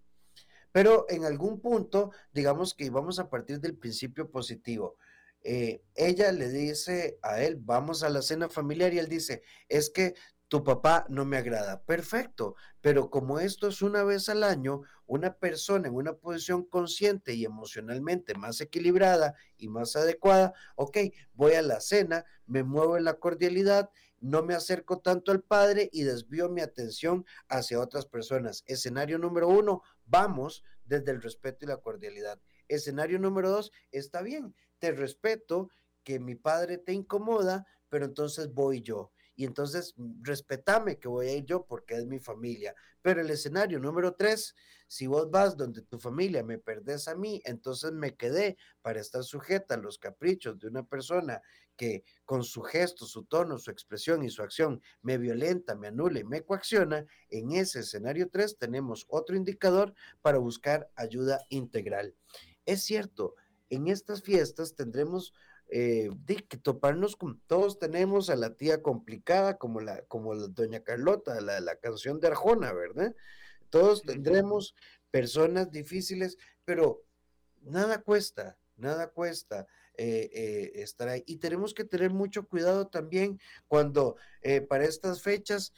[0.72, 4.96] Pero en algún punto, digamos que vamos a partir del principio positivo.
[5.42, 9.90] Eh, ella le dice a él, vamos a la cena familiar y él dice, es
[9.90, 10.14] que
[10.48, 11.82] tu papá no me agrada.
[11.84, 17.34] Perfecto, pero como esto es una vez al año, una persona en una posición consciente
[17.34, 20.98] y emocionalmente más equilibrada y más adecuada, ok,
[21.34, 25.88] voy a la cena, me muevo en la cordialidad, no me acerco tanto al padre
[25.92, 28.64] y desvío mi atención hacia otras personas.
[28.66, 32.40] Escenario número uno, vamos desde el respeto y la cordialidad.
[32.68, 35.70] Escenario número dos, está bien, te respeto
[36.02, 41.28] que mi padre te incomoda, pero entonces voy yo y entonces mm, respetame que voy
[41.28, 42.74] a ir yo porque es mi familia.
[43.00, 44.54] Pero el escenario número tres,
[44.86, 49.24] si vos vas donde tu familia me perdés a mí, entonces me quedé para estar
[49.24, 51.40] sujeta a los caprichos de una persona
[51.74, 56.20] que con su gesto, su tono, su expresión y su acción me violenta, me anula
[56.20, 62.14] y me coacciona, en ese escenario tres tenemos otro indicador para buscar ayuda integral.
[62.66, 63.36] Es cierto,
[63.70, 65.32] en estas fiestas tendremos
[65.68, 70.48] eh, de que toparnos con, todos tenemos a la tía complicada como la, como la
[70.48, 73.14] doña Carlota, la, la canción de Arjona, ¿verdad?
[73.70, 74.74] Todos tendremos
[75.12, 77.04] personas difíciles, pero
[77.62, 81.22] nada cuesta, nada cuesta eh, eh, estar ahí.
[81.26, 84.16] Y tenemos que tener mucho cuidado también cuando
[84.68, 85.72] para estas fechas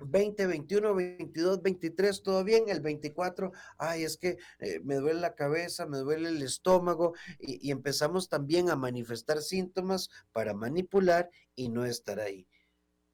[0.00, 5.34] 20, 21, 22, 23, todo bien, el 24, ay, es que eh, me duele la
[5.34, 11.68] cabeza, me duele el estómago y, y, empezamos también a manifestar síntomas para manipular y
[11.68, 12.48] no estar ahí.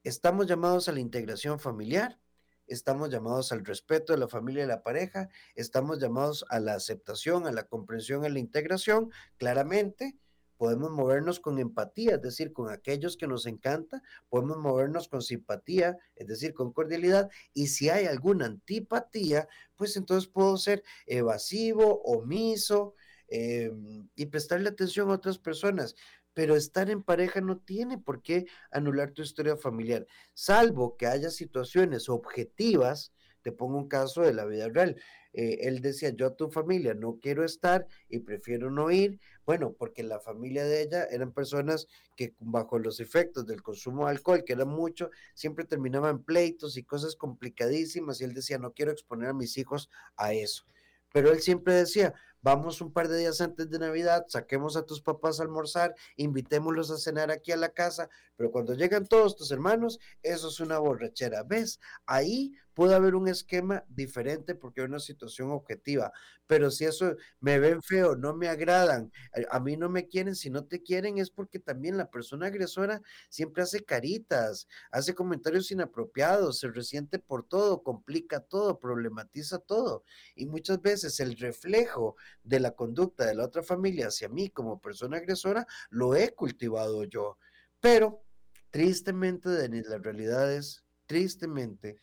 [0.03, 2.19] Estamos llamados a la integración familiar,
[2.67, 7.47] estamos llamados al respeto de la familia y la pareja, estamos llamados a la aceptación,
[7.47, 10.17] a la comprensión, a la integración, claramente,
[10.57, 15.97] podemos movernos con empatía, es decir, con aquellos que nos encanta, podemos movernos con simpatía,
[16.15, 22.95] es decir, con cordialidad, y si hay alguna antipatía, pues entonces puedo ser evasivo, omiso
[23.29, 23.71] eh,
[24.15, 25.95] y prestarle atención a otras personas.
[26.33, 31.31] Pero estar en pareja no tiene por qué anular tu historia familiar, salvo que haya
[31.31, 33.11] situaciones objetivas.
[33.41, 34.97] Te pongo un caso de la vida real.
[35.33, 39.73] Eh, él decía, yo a tu familia no quiero estar y prefiero no ir, bueno,
[39.79, 41.87] porque la familia de ella eran personas
[42.17, 46.83] que bajo los efectos del consumo de alcohol, que era mucho, siempre terminaban pleitos y
[46.83, 50.65] cosas complicadísimas y él decía, no quiero exponer a mis hijos a eso.
[51.13, 55.01] Pero él siempre decía, vamos un par de días antes de Navidad, saquemos a tus
[55.01, 59.49] papás a almorzar, invitémoslos a cenar aquí a la casa, pero cuando llegan todos tus
[59.51, 61.43] hermanos, eso es una borrachera.
[61.43, 61.79] ¿Ves?
[62.05, 66.13] Ahí puede haber un esquema diferente porque hay una situación objetiva,
[66.45, 69.11] pero si eso me ven feo, no me agradan,
[69.49, 73.01] a mí no me quieren, si no te quieren es porque también la persona agresora
[73.29, 80.03] siempre hace caritas, hace comentarios inapropiados, se resiente por todo, complica todo, problematiza todo
[80.35, 84.79] y muchas veces el reflejo de la conducta de la otra familia hacia mí como
[84.79, 87.39] persona agresora lo he cultivado yo,
[87.79, 88.23] pero
[88.69, 91.97] tristemente, Denis, la realidad es, tristemente,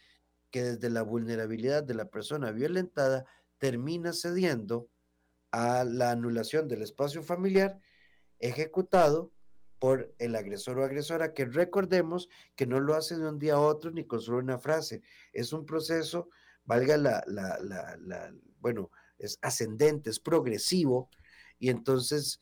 [0.54, 3.26] que desde la vulnerabilidad de la persona violentada
[3.58, 4.88] termina cediendo
[5.50, 7.80] a la anulación del espacio familiar
[8.38, 9.32] ejecutado
[9.80, 13.58] por el agresor o agresora, que recordemos que no lo hace de un día a
[13.58, 15.02] otro ni con solo una frase,
[15.32, 16.28] es un proceso,
[16.62, 21.10] valga la, la, bueno, es ascendente, es progresivo,
[21.64, 22.40] y entonces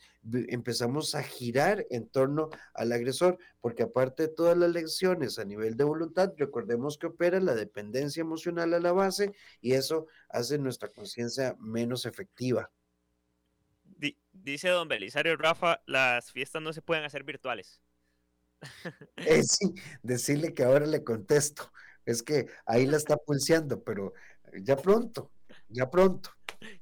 [0.48, 5.76] empezamos a girar en torno al agresor, porque aparte de todas las lecciones a nivel
[5.76, 10.88] de voluntad, recordemos que opera la dependencia emocional a la base y eso hace nuestra
[10.88, 12.68] conciencia menos efectiva.
[14.32, 17.80] Dice don Belisario Rafa, las fiestas no se pueden hacer virtuales.
[19.18, 21.72] Eh, sí, decirle que ahora le contesto.
[22.04, 24.14] Es que ahí la está pulseando, pero
[24.64, 25.30] ya pronto,
[25.68, 26.30] ya pronto.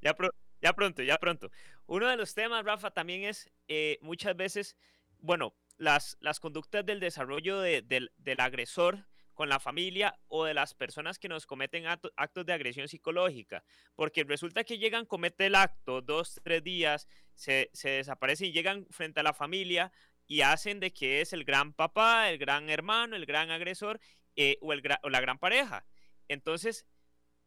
[0.00, 0.14] Ya,
[0.62, 1.50] ya pronto, ya pronto.
[1.90, 4.76] Uno de los temas, Rafa, también es eh, muchas veces,
[5.18, 11.26] bueno, las, conductas del desarrollo del agresor con la familia o de las personas que
[11.28, 13.64] nos cometen actos de agresión psicológica,
[13.96, 18.86] porque resulta que llegan, comete el acto, dos, tres días, se, se desaparecen y llegan
[18.90, 19.90] frente a la familia
[20.28, 23.98] y hacen de que es el gran papá, el gran hermano, el gran agresor
[24.36, 25.84] eh, o la gran pareja.
[26.28, 26.86] Entonces,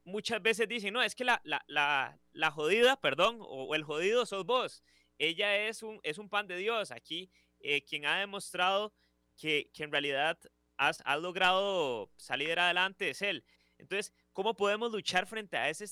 [0.06, 4.26] muchas veces dicen, no, es que la, la, la, la jodida, perdón, o, el jodido
[4.26, 4.84] sos vos.
[5.18, 6.92] Ella es un, es un pan de Dios.
[6.92, 8.94] Aquí, eh, quien ha demostrado
[9.38, 10.38] que, que en realidad
[10.78, 13.46] has, logrado salir adelante es él.
[13.78, 15.84] Entonces, ¿cómo podemos luchar frente a esa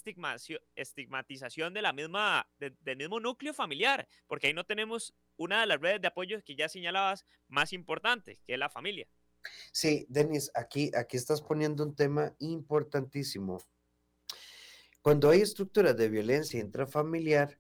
[0.76, 4.08] estigmatización de la misma, del mismo núcleo familiar?
[4.28, 8.40] Porque ahí no tenemos una de las redes de apoyo que ya señalabas más importante,
[8.46, 9.08] que es la familia.
[9.72, 13.62] Sí, Denis, aquí, aquí estás poniendo un tema importantísimo.
[15.02, 17.60] Cuando hay estructuras de violencia intrafamiliar,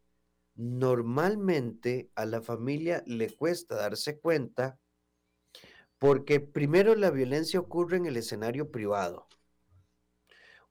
[0.55, 4.79] normalmente a la familia le cuesta darse cuenta
[5.97, 9.27] porque primero la violencia ocurre en el escenario privado.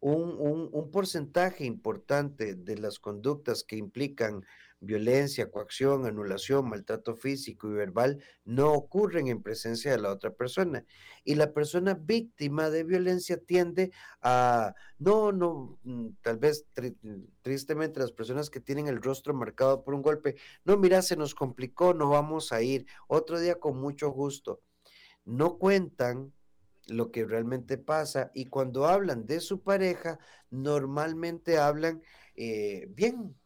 [0.01, 4.45] Un, un, porcentaje importante de las conductas que implican
[4.81, 10.85] violencia, coacción, anulación, maltrato físico y verbal no ocurren en presencia de la otra persona.
[11.23, 16.67] Y la persona víctima de violencia tiende a, no, no, mm, tal vez
[17.43, 21.35] tristemente las personas que tienen el rostro marcado por un golpe, no, mira, se nos
[21.35, 24.63] complicó, no vamos a ir, otro día con mucho gusto.
[25.25, 26.33] No cuentan
[26.87, 30.19] lo que realmente pasa y cuando hablan de su pareja,
[30.51, 32.03] normalmente hablan
[32.35, 33.37] eh, bien,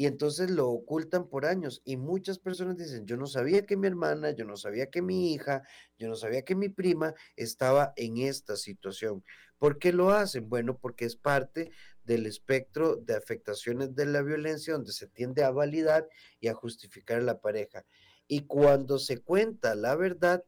[0.00, 1.82] y entonces lo ocultan por años.
[1.84, 5.34] Y muchas personas dicen, yo no sabía que mi hermana, yo no sabía que mi
[5.34, 5.62] hija,
[5.98, 9.22] yo no sabía que mi prima estaba en esta situación.
[9.58, 10.48] ¿Por qué lo hacen?
[10.48, 11.70] Bueno, porque es parte
[12.02, 16.08] del espectro de afectaciones de la violencia donde se tiende a validar
[16.40, 17.84] y a justificar a la pareja.
[18.26, 20.42] Y cuando se cuenta la verdad,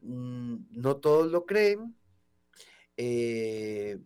[0.00, 1.96] mm, no todos lo creen,
[2.96, 4.00] eh,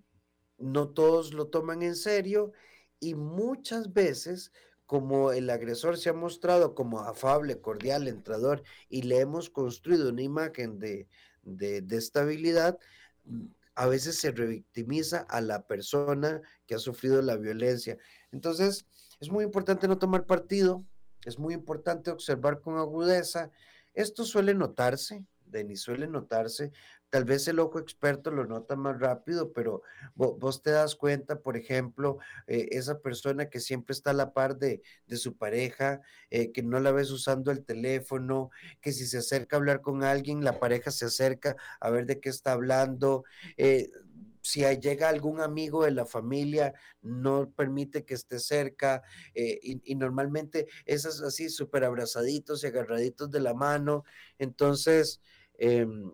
[0.58, 2.52] no todos lo toman en serio
[3.00, 4.52] y muchas veces
[4.86, 10.22] como el agresor se ha mostrado como afable, cordial, entrador y le hemos construido una
[10.22, 11.06] imagen de,
[11.42, 12.78] de, estabilidad,
[13.74, 17.98] a veces se revictimiza a la persona que ha sufrido la violencia.
[18.32, 18.86] Entonces,
[19.20, 20.84] es muy importante no tomar partido,
[21.24, 23.50] es muy importante observar con agudeza.
[23.94, 26.72] Esto suele notarse, Denis, suele notarse
[27.10, 29.82] Tal vez el ojo experto lo nota más rápido, pero
[30.14, 34.58] vos, te das cuenta, por ejemplo, eh, esa persona que siempre está a la par
[34.58, 34.82] de,
[35.16, 38.50] su pareja, eh, que no la ves usando el teléfono,
[38.82, 42.20] que si se acerca a hablar con alguien, la pareja se acerca a ver de
[42.20, 43.24] qué está hablando.
[43.56, 43.90] Eh,
[44.42, 49.02] si llega algún amigo de la familia, no permite que esté cerca
[49.34, 54.04] y, y, normalmente esas así súper abrazaditos y agarraditos de la mano.
[54.38, 55.20] Entonces,
[55.58, 56.12] em,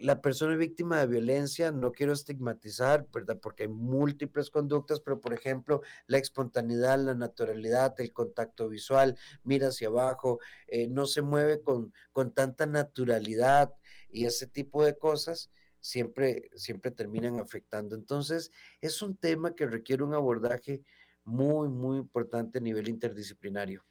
[0.00, 3.38] la persona víctima de violencia, no quiero estigmatizar, ¿verdad?
[3.40, 9.68] Porque hay múltiples conductas, pero por ejemplo, la espontaneidad, la naturalidad, el contacto visual, mira
[9.68, 13.74] hacia abajo, eh, no se mueve con, con tanta naturalidad
[14.10, 17.94] y ese tipo de cosas siempre, siempre terminan afectando.
[17.94, 20.82] Entonces, es un tema que requiere un abordaje
[21.24, 23.84] muy, muy importante a nivel interdisciplinario.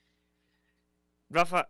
[1.30, 1.70] Rafa,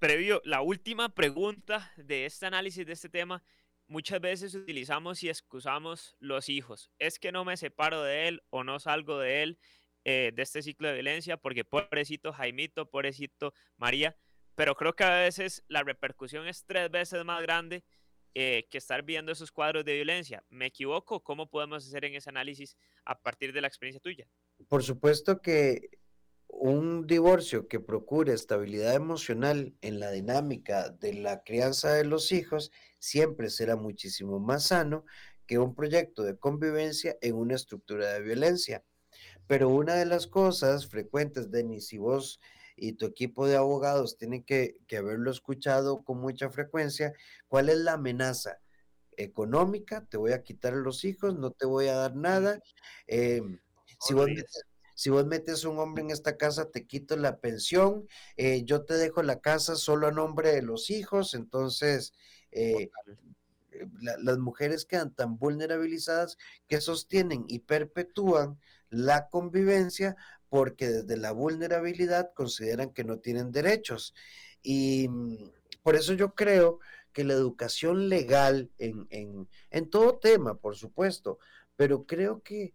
[0.00, 3.44] previo, la última pregunta de este análisis de este tema,
[3.86, 6.90] muchas veces utilizamos y excusamos los hijos.
[6.98, 9.58] Es que no me separo de él o no salgo de él,
[10.04, 14.16] eh, de este ciclo de violencia, porque pobrecito Jaimito, pobrecito María,
[14.54, 17.84] pero creo que a veces la repercusión es tres veces más grande
[18.34, 20.42] eh, que estar viendo esos cuadros de violencia.
[20.48, 21.22] ¿Me equivoco?
[21.22, 24.26] ¿Cómo podemos hacer en ese análisis a partir de la experiencia tuya?
[24.68, 25.99] Por supuesto que
[26.60, 32.70] un divorcio que procure estabilidad emocional en la dinámica de la crianza de los hijos
[32.98, 35.06] siempre será muchísimo más sano
[35.46, 38.84] que un proyecto de convivencia en una estructura de violencia.
[39.46, 42.40] Pero una de las cosas frecuentes, Denis, y vos
[42.76, 47.14] y tu equipo de abogados tienen que, haberlo escuchado con mucha frecuencia,
[47.48, 48.60] ¿cuál es la amenaza?
[49.16, 52.58] económica, te voy a quitar a los hijos, no te voy a dar nada.
[53.06, 53.58] Em,
[53.98, 54.28] si vos
[55.00, 58.92] si vos metes un hombre en esta casa, te quito la pensión, eh, yo te
[58.98, 62.12] dejo la casa solo a nombre de los hijos, entonces
[62.52, 62.90] eh,
[63.72, 63.86] eh,
[64.20, 66.36] las mujeres quedan tan vulnerabilizadas
[66.68, 70.16] que sostienen y perpetúan la convivencia
[70.50, 74.12] porque desde la vulnerabilidad consideran que no tienen derechos.
[74.62, 75.50] Y mm,
[75.82, 76.78] por eso yo creo
[77.14, 81.38] que la educación legal en, en, en todo tema, por supuesto,
[81.74, 82.74] pero creo que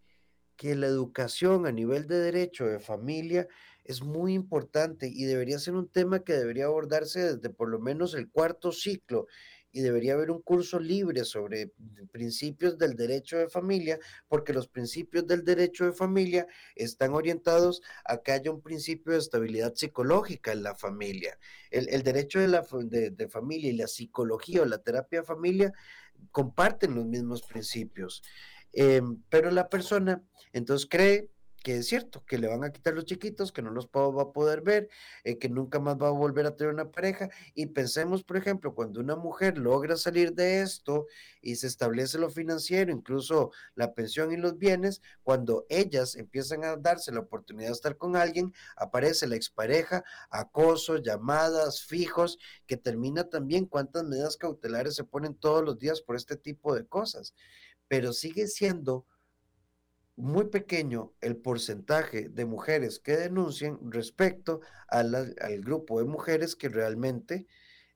[0.55, 3.47] que la educación a nivel de derecho de familia
[3.83, 8.15] es muy importante y debería ser un tema que debería abordarse desde por lo menos
[8.15, 9.27] el cuarto ciclo
[9.75, 11.73] y debería haber un curso libre sobre
[12.09, 13.99] principios del derecho de familia,
[14.29, 19.19] porque los principios del derecho de familia están orientados a que haya un principio de
[19.19, 21.37] estabilidad psicológica en la familia.
[21.71, 25.73] El, derecho de, la, de familia y la psicología o la terapia de familia
[26.31, 28.23] comparten los mismos principios.
[28.75, 30.21] Em, pero la persona
[30.53, 31.29] entonces cree
[31.65, 34.31] que es cierto, que le van a quitar los chiquitos, que no los va a
[34.31, 34.87] poder ver,
[35.23, 37.27] eh, que nunca más va a volver a tener una pareja.
[37.55, 41.07] Y pensemos, por ejemplo, cuando una mujer logra salir de esto
[41.41, 46.75] y se establece lo financiero, incluso la pensión y los bienes, cuando ellas empiezan a
[46.75, 53.23] darse la oportunidad de estar con alguien, aparece la expareja, acoso, llamadas, fijos, que termina
[53.27, 57.33] también cuántas medidas cautelares se ponen todos los días por este tipo de cosas.
[57.87, 59.05] Pero sigue siendo
[60.15, 67.45] muy pequeño el porcentaje de mujeres que denuncian respecto al grupo de mujeres que realmente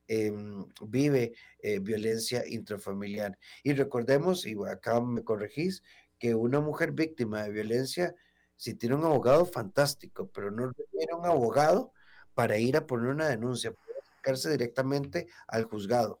[0.08, 3.38] em, vive eh, violencia intrafamiliar.
[3.62, 5.82] Y recordemos, y acá me corregís,
[6.18, 8.14] que una mujer víctima de violencia,
[8.56, 11.92] si tiene un abogado, fantástico, pero no tiene un abogado
[12.34, 16.20] para ir a poner una denuncia, puede acercarse directamente al juzgado.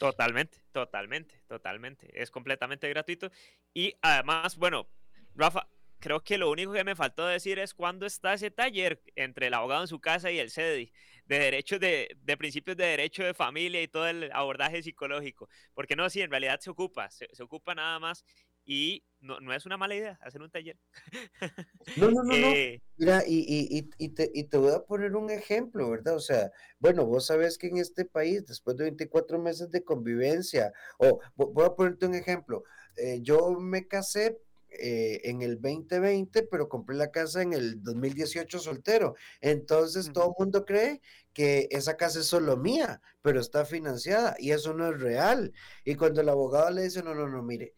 [0.00, 2.08] Totalmente, totalmente, totalmente.
[2.14, 3.30] Es completamente gratuito.
[3.74, 4.88] Y además, bueno,
[5.34, 9.48] Rafa, creo que lo único que me faltó decir es cuándo está ese taller entre
[9.48, 10.90] el abogado en su casa y el CEDI
[11.26, 15.50] de derechos de, de, principios de derecho de familia y todo el abordaje psicológico.
[15.74, 18.24] Porque no, sí, en realidad se ocupa, se, ocupa nada más
[18.64, 20.78] y no, no, es una mala idea hacer un taller.
[21.96, 22.46] No, no, no, no.
[22.48, 26.14] Eh, Mira, y, y, y, te, y, te, voy a poner un ejemplo, ¿verdad?
[26.14, 30.72] O sea, bueno, vos sabés que en este país, después de 24 meses de convivencia,
[30.98, 32.62] o voy a ponerte un ejemplo,
[32.96, 34.38] eh, yo me casé
[34.72, 39.16] eh, en el 2020, pero compré la casa en el 2018 soltero.
[39.40, 41.00] Entonces todo el mundo cree
[41.32, 45.52] que esa casa es solo mía, pero está financiada y eso no es real.
[45.84, 47.74] Y cuando el abogado le dice, no, no, no, mire,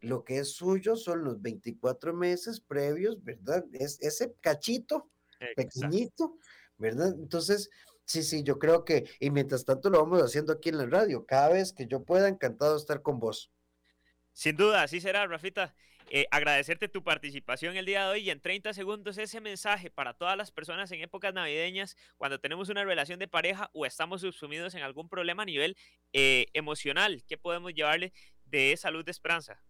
[0.00, 3.64] lo que es suyo son los 24 meses previos, ¿verdad?
[3.72, 5.10] Es ese cachito
[5.56, 6.38] pequeñito,
[6.76, 7.14] ¿verdad?
[7.18, 7.70] Entonces,
[8.04, 11.26] sí, sí, yo creo que, y mientras tanto lo vamos haciendo aquí en la radio,
[11.26, 13.50] cada vez que yo pueda, encantado de estar con vos.
[14.32, 15.74] Sin duda, así será, Rafita.
[16.10, 20.14] Eh, agradecerte tu participación el día de hoy y en 30 segundos ese mensaje para
[20.14, 24.74] todas las personas en épocas navideñas, cuando tenemos una relación de pareja o estamos subsumidos
[24.74, 25.76] en algún problema a nivel
[26.14, 28.14] eh, emocional, ¿qué podemos llevarle
[28.46, 29.62] de salud de esperanza?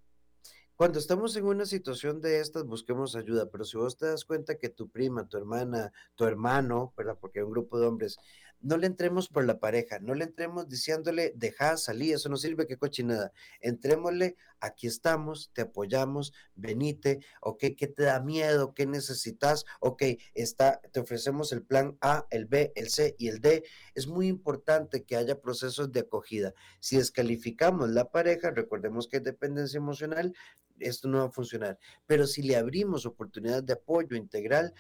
[0.79, 4.59] Cuando estamos en una situación de estas, busquemos ayuda, pero si vos te das cuenta
[4.59, 7.19] que tu prima, tu hermana, tu hermano, ¿verdad?
[7.21, 8.17] Porque hay un grupo de hombres,
[8.61, 12.69] no le entremos por la pareja, no le entremos diciéndole, deja salir, eso no sirve,
[12.69, 13.33] qué cochinada.
[13.61, 18.73] Entrémosle, aquí estamos, te apoyamos, venite, ok, ¿qué te da miedo?
[18.75, 19.65] ¿Qué necesitas?
[19.81, 20.03] Ok,
[20.35, 23.65] está, te ofrecemos el plan A, el B, el C y el D.
[23.95, 26.55] Es muy importante que haya procesos de acogida.
[26.79, 30.35] Si descalificamos la pareja, recordemos que hay dependencia emocional,
[30.81, 31.79] esto no va a funcionar.
[32.07, 34.75] Pero si le abrimos oportunidades de apoyo integral,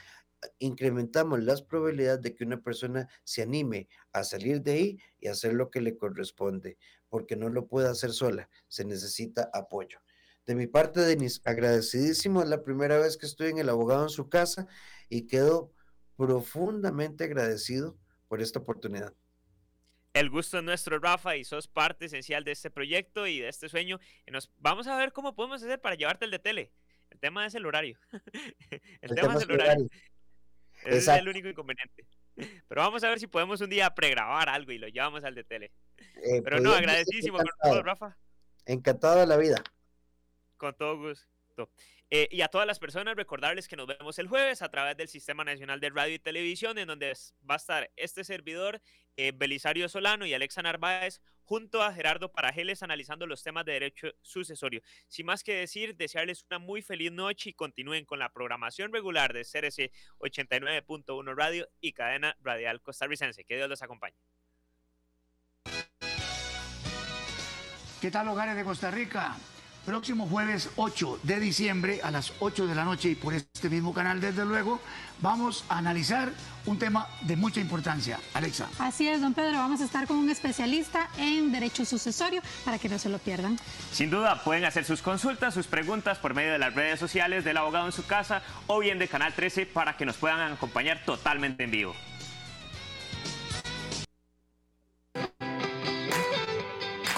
[0.59, 5.55] incrementamos las probabilidades de que una persona se anime a salir de ahí y hacer
[5.55, 6.79] lo que le corresponde,
[7.09, 10.01] porque no lo puede hacer sola, se necesita apoyo.
[10.47, 14.09] De mi parte, Denis, agradecidísimo, es la primera vez que estoy en el abogado en
[14.09, 14.67] su casa
[15.09, 15.73] y quedo
[16.17, 19.15] profundamente agradecido por esta oportunidad.
[20.19, 23.69] El gusto es nuestro, Rafa, y sos parte esencial de este proyecto y de este
[23.69, 24.01] sueño.
[24.27, 26.73] nos, vamos a ver cómo podemos hacer para llevarte el de tele.
[27.09, 27.97] El tema es el horario.
[29.01, 29.89] el, tema, es el horario.
[30.85, 32.05] Ese es el único inconveniente.
[32.35, 35.45] Pero vamos a ver si podemos un día pregrabar algo y lo llevamos al de
[35.45, 35.71] tele.
[36.17, 38.17] Eh, Pero no, agradecidísimo con todo, Rafa.
[38.67, 39.63] Encantado de la vida.
[40.57, 41.29] Con todo gusto.
[42.11, 45.09] Eh, y a todas las personas recordarles que nos vemos el jueves a través del
[45.09, 47.13] Sistema Nacional de Radio y Televisión, en donde
[47.49, 48.81] va a estar este servidor,
[49.17, 54.09] eh, Belisario Solano y Alexa Narváez, junto a Gerardo Parajeles, analizando los temas de derecho
[54.23, 54.81] sucesorio.
[55.09, 59.33] Sin más que decir, desearles una muy feliz noche y continúen con la programación regular
[59.33, 63.45] de CRC 89.1 Radio y cadena radial costarricense.
[63.45, 64.17] Que Dios los acompañe.
[68.01, 69.37] ¿Qué tal, hogares de Costa Rica?
[69.85, 73.95] Próximo jueves 8 de diciembre a las 8 de la noche y por este mismo
[73.95, 74.81] canal, desde luego,
[75.21, 76.31] vamos a analizar
[76.67, 78.21] un tema de mucha importancia.
[78.35, 78.69] Alexa.
[78.79, 82.89] Así es, don Pedro, vamos a estar con un especialista en derecho sucesorio para que
[82.89, 83.59] no se lo pierdan.
[83.93, 87.57] Sin duda, pueden hacer sus consultas, sus preguntas por medio de las redes sociales del
[87.57, 91.65] abogado en su casa o bien de Canal 13 para que nos puedan acompañar totalmente
[91.65, 91.95] en vivo.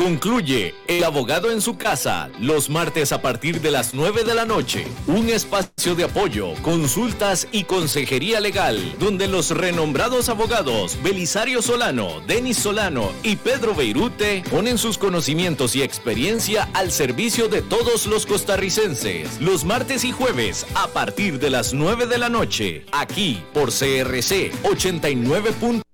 [0.01, 4.47] Concluye El abogado en su casa los martes a partir de las 9 de la
[4.47, 4.87] noche.
[5.07, 12.57] Un espacio de apoyo, consultas y consejería legal donde los renombrados abogados Belisario Solano, Denis
[12.57, 19.39] Solano y Pedro Beirute ponen sus conocimientos y experiencia al servicio de todos los costarricenses.
[19.39, 24.51] Los martes y jueves a partir de las 9 de la noche, aquí por CRC
[24.63, 25.90] 89.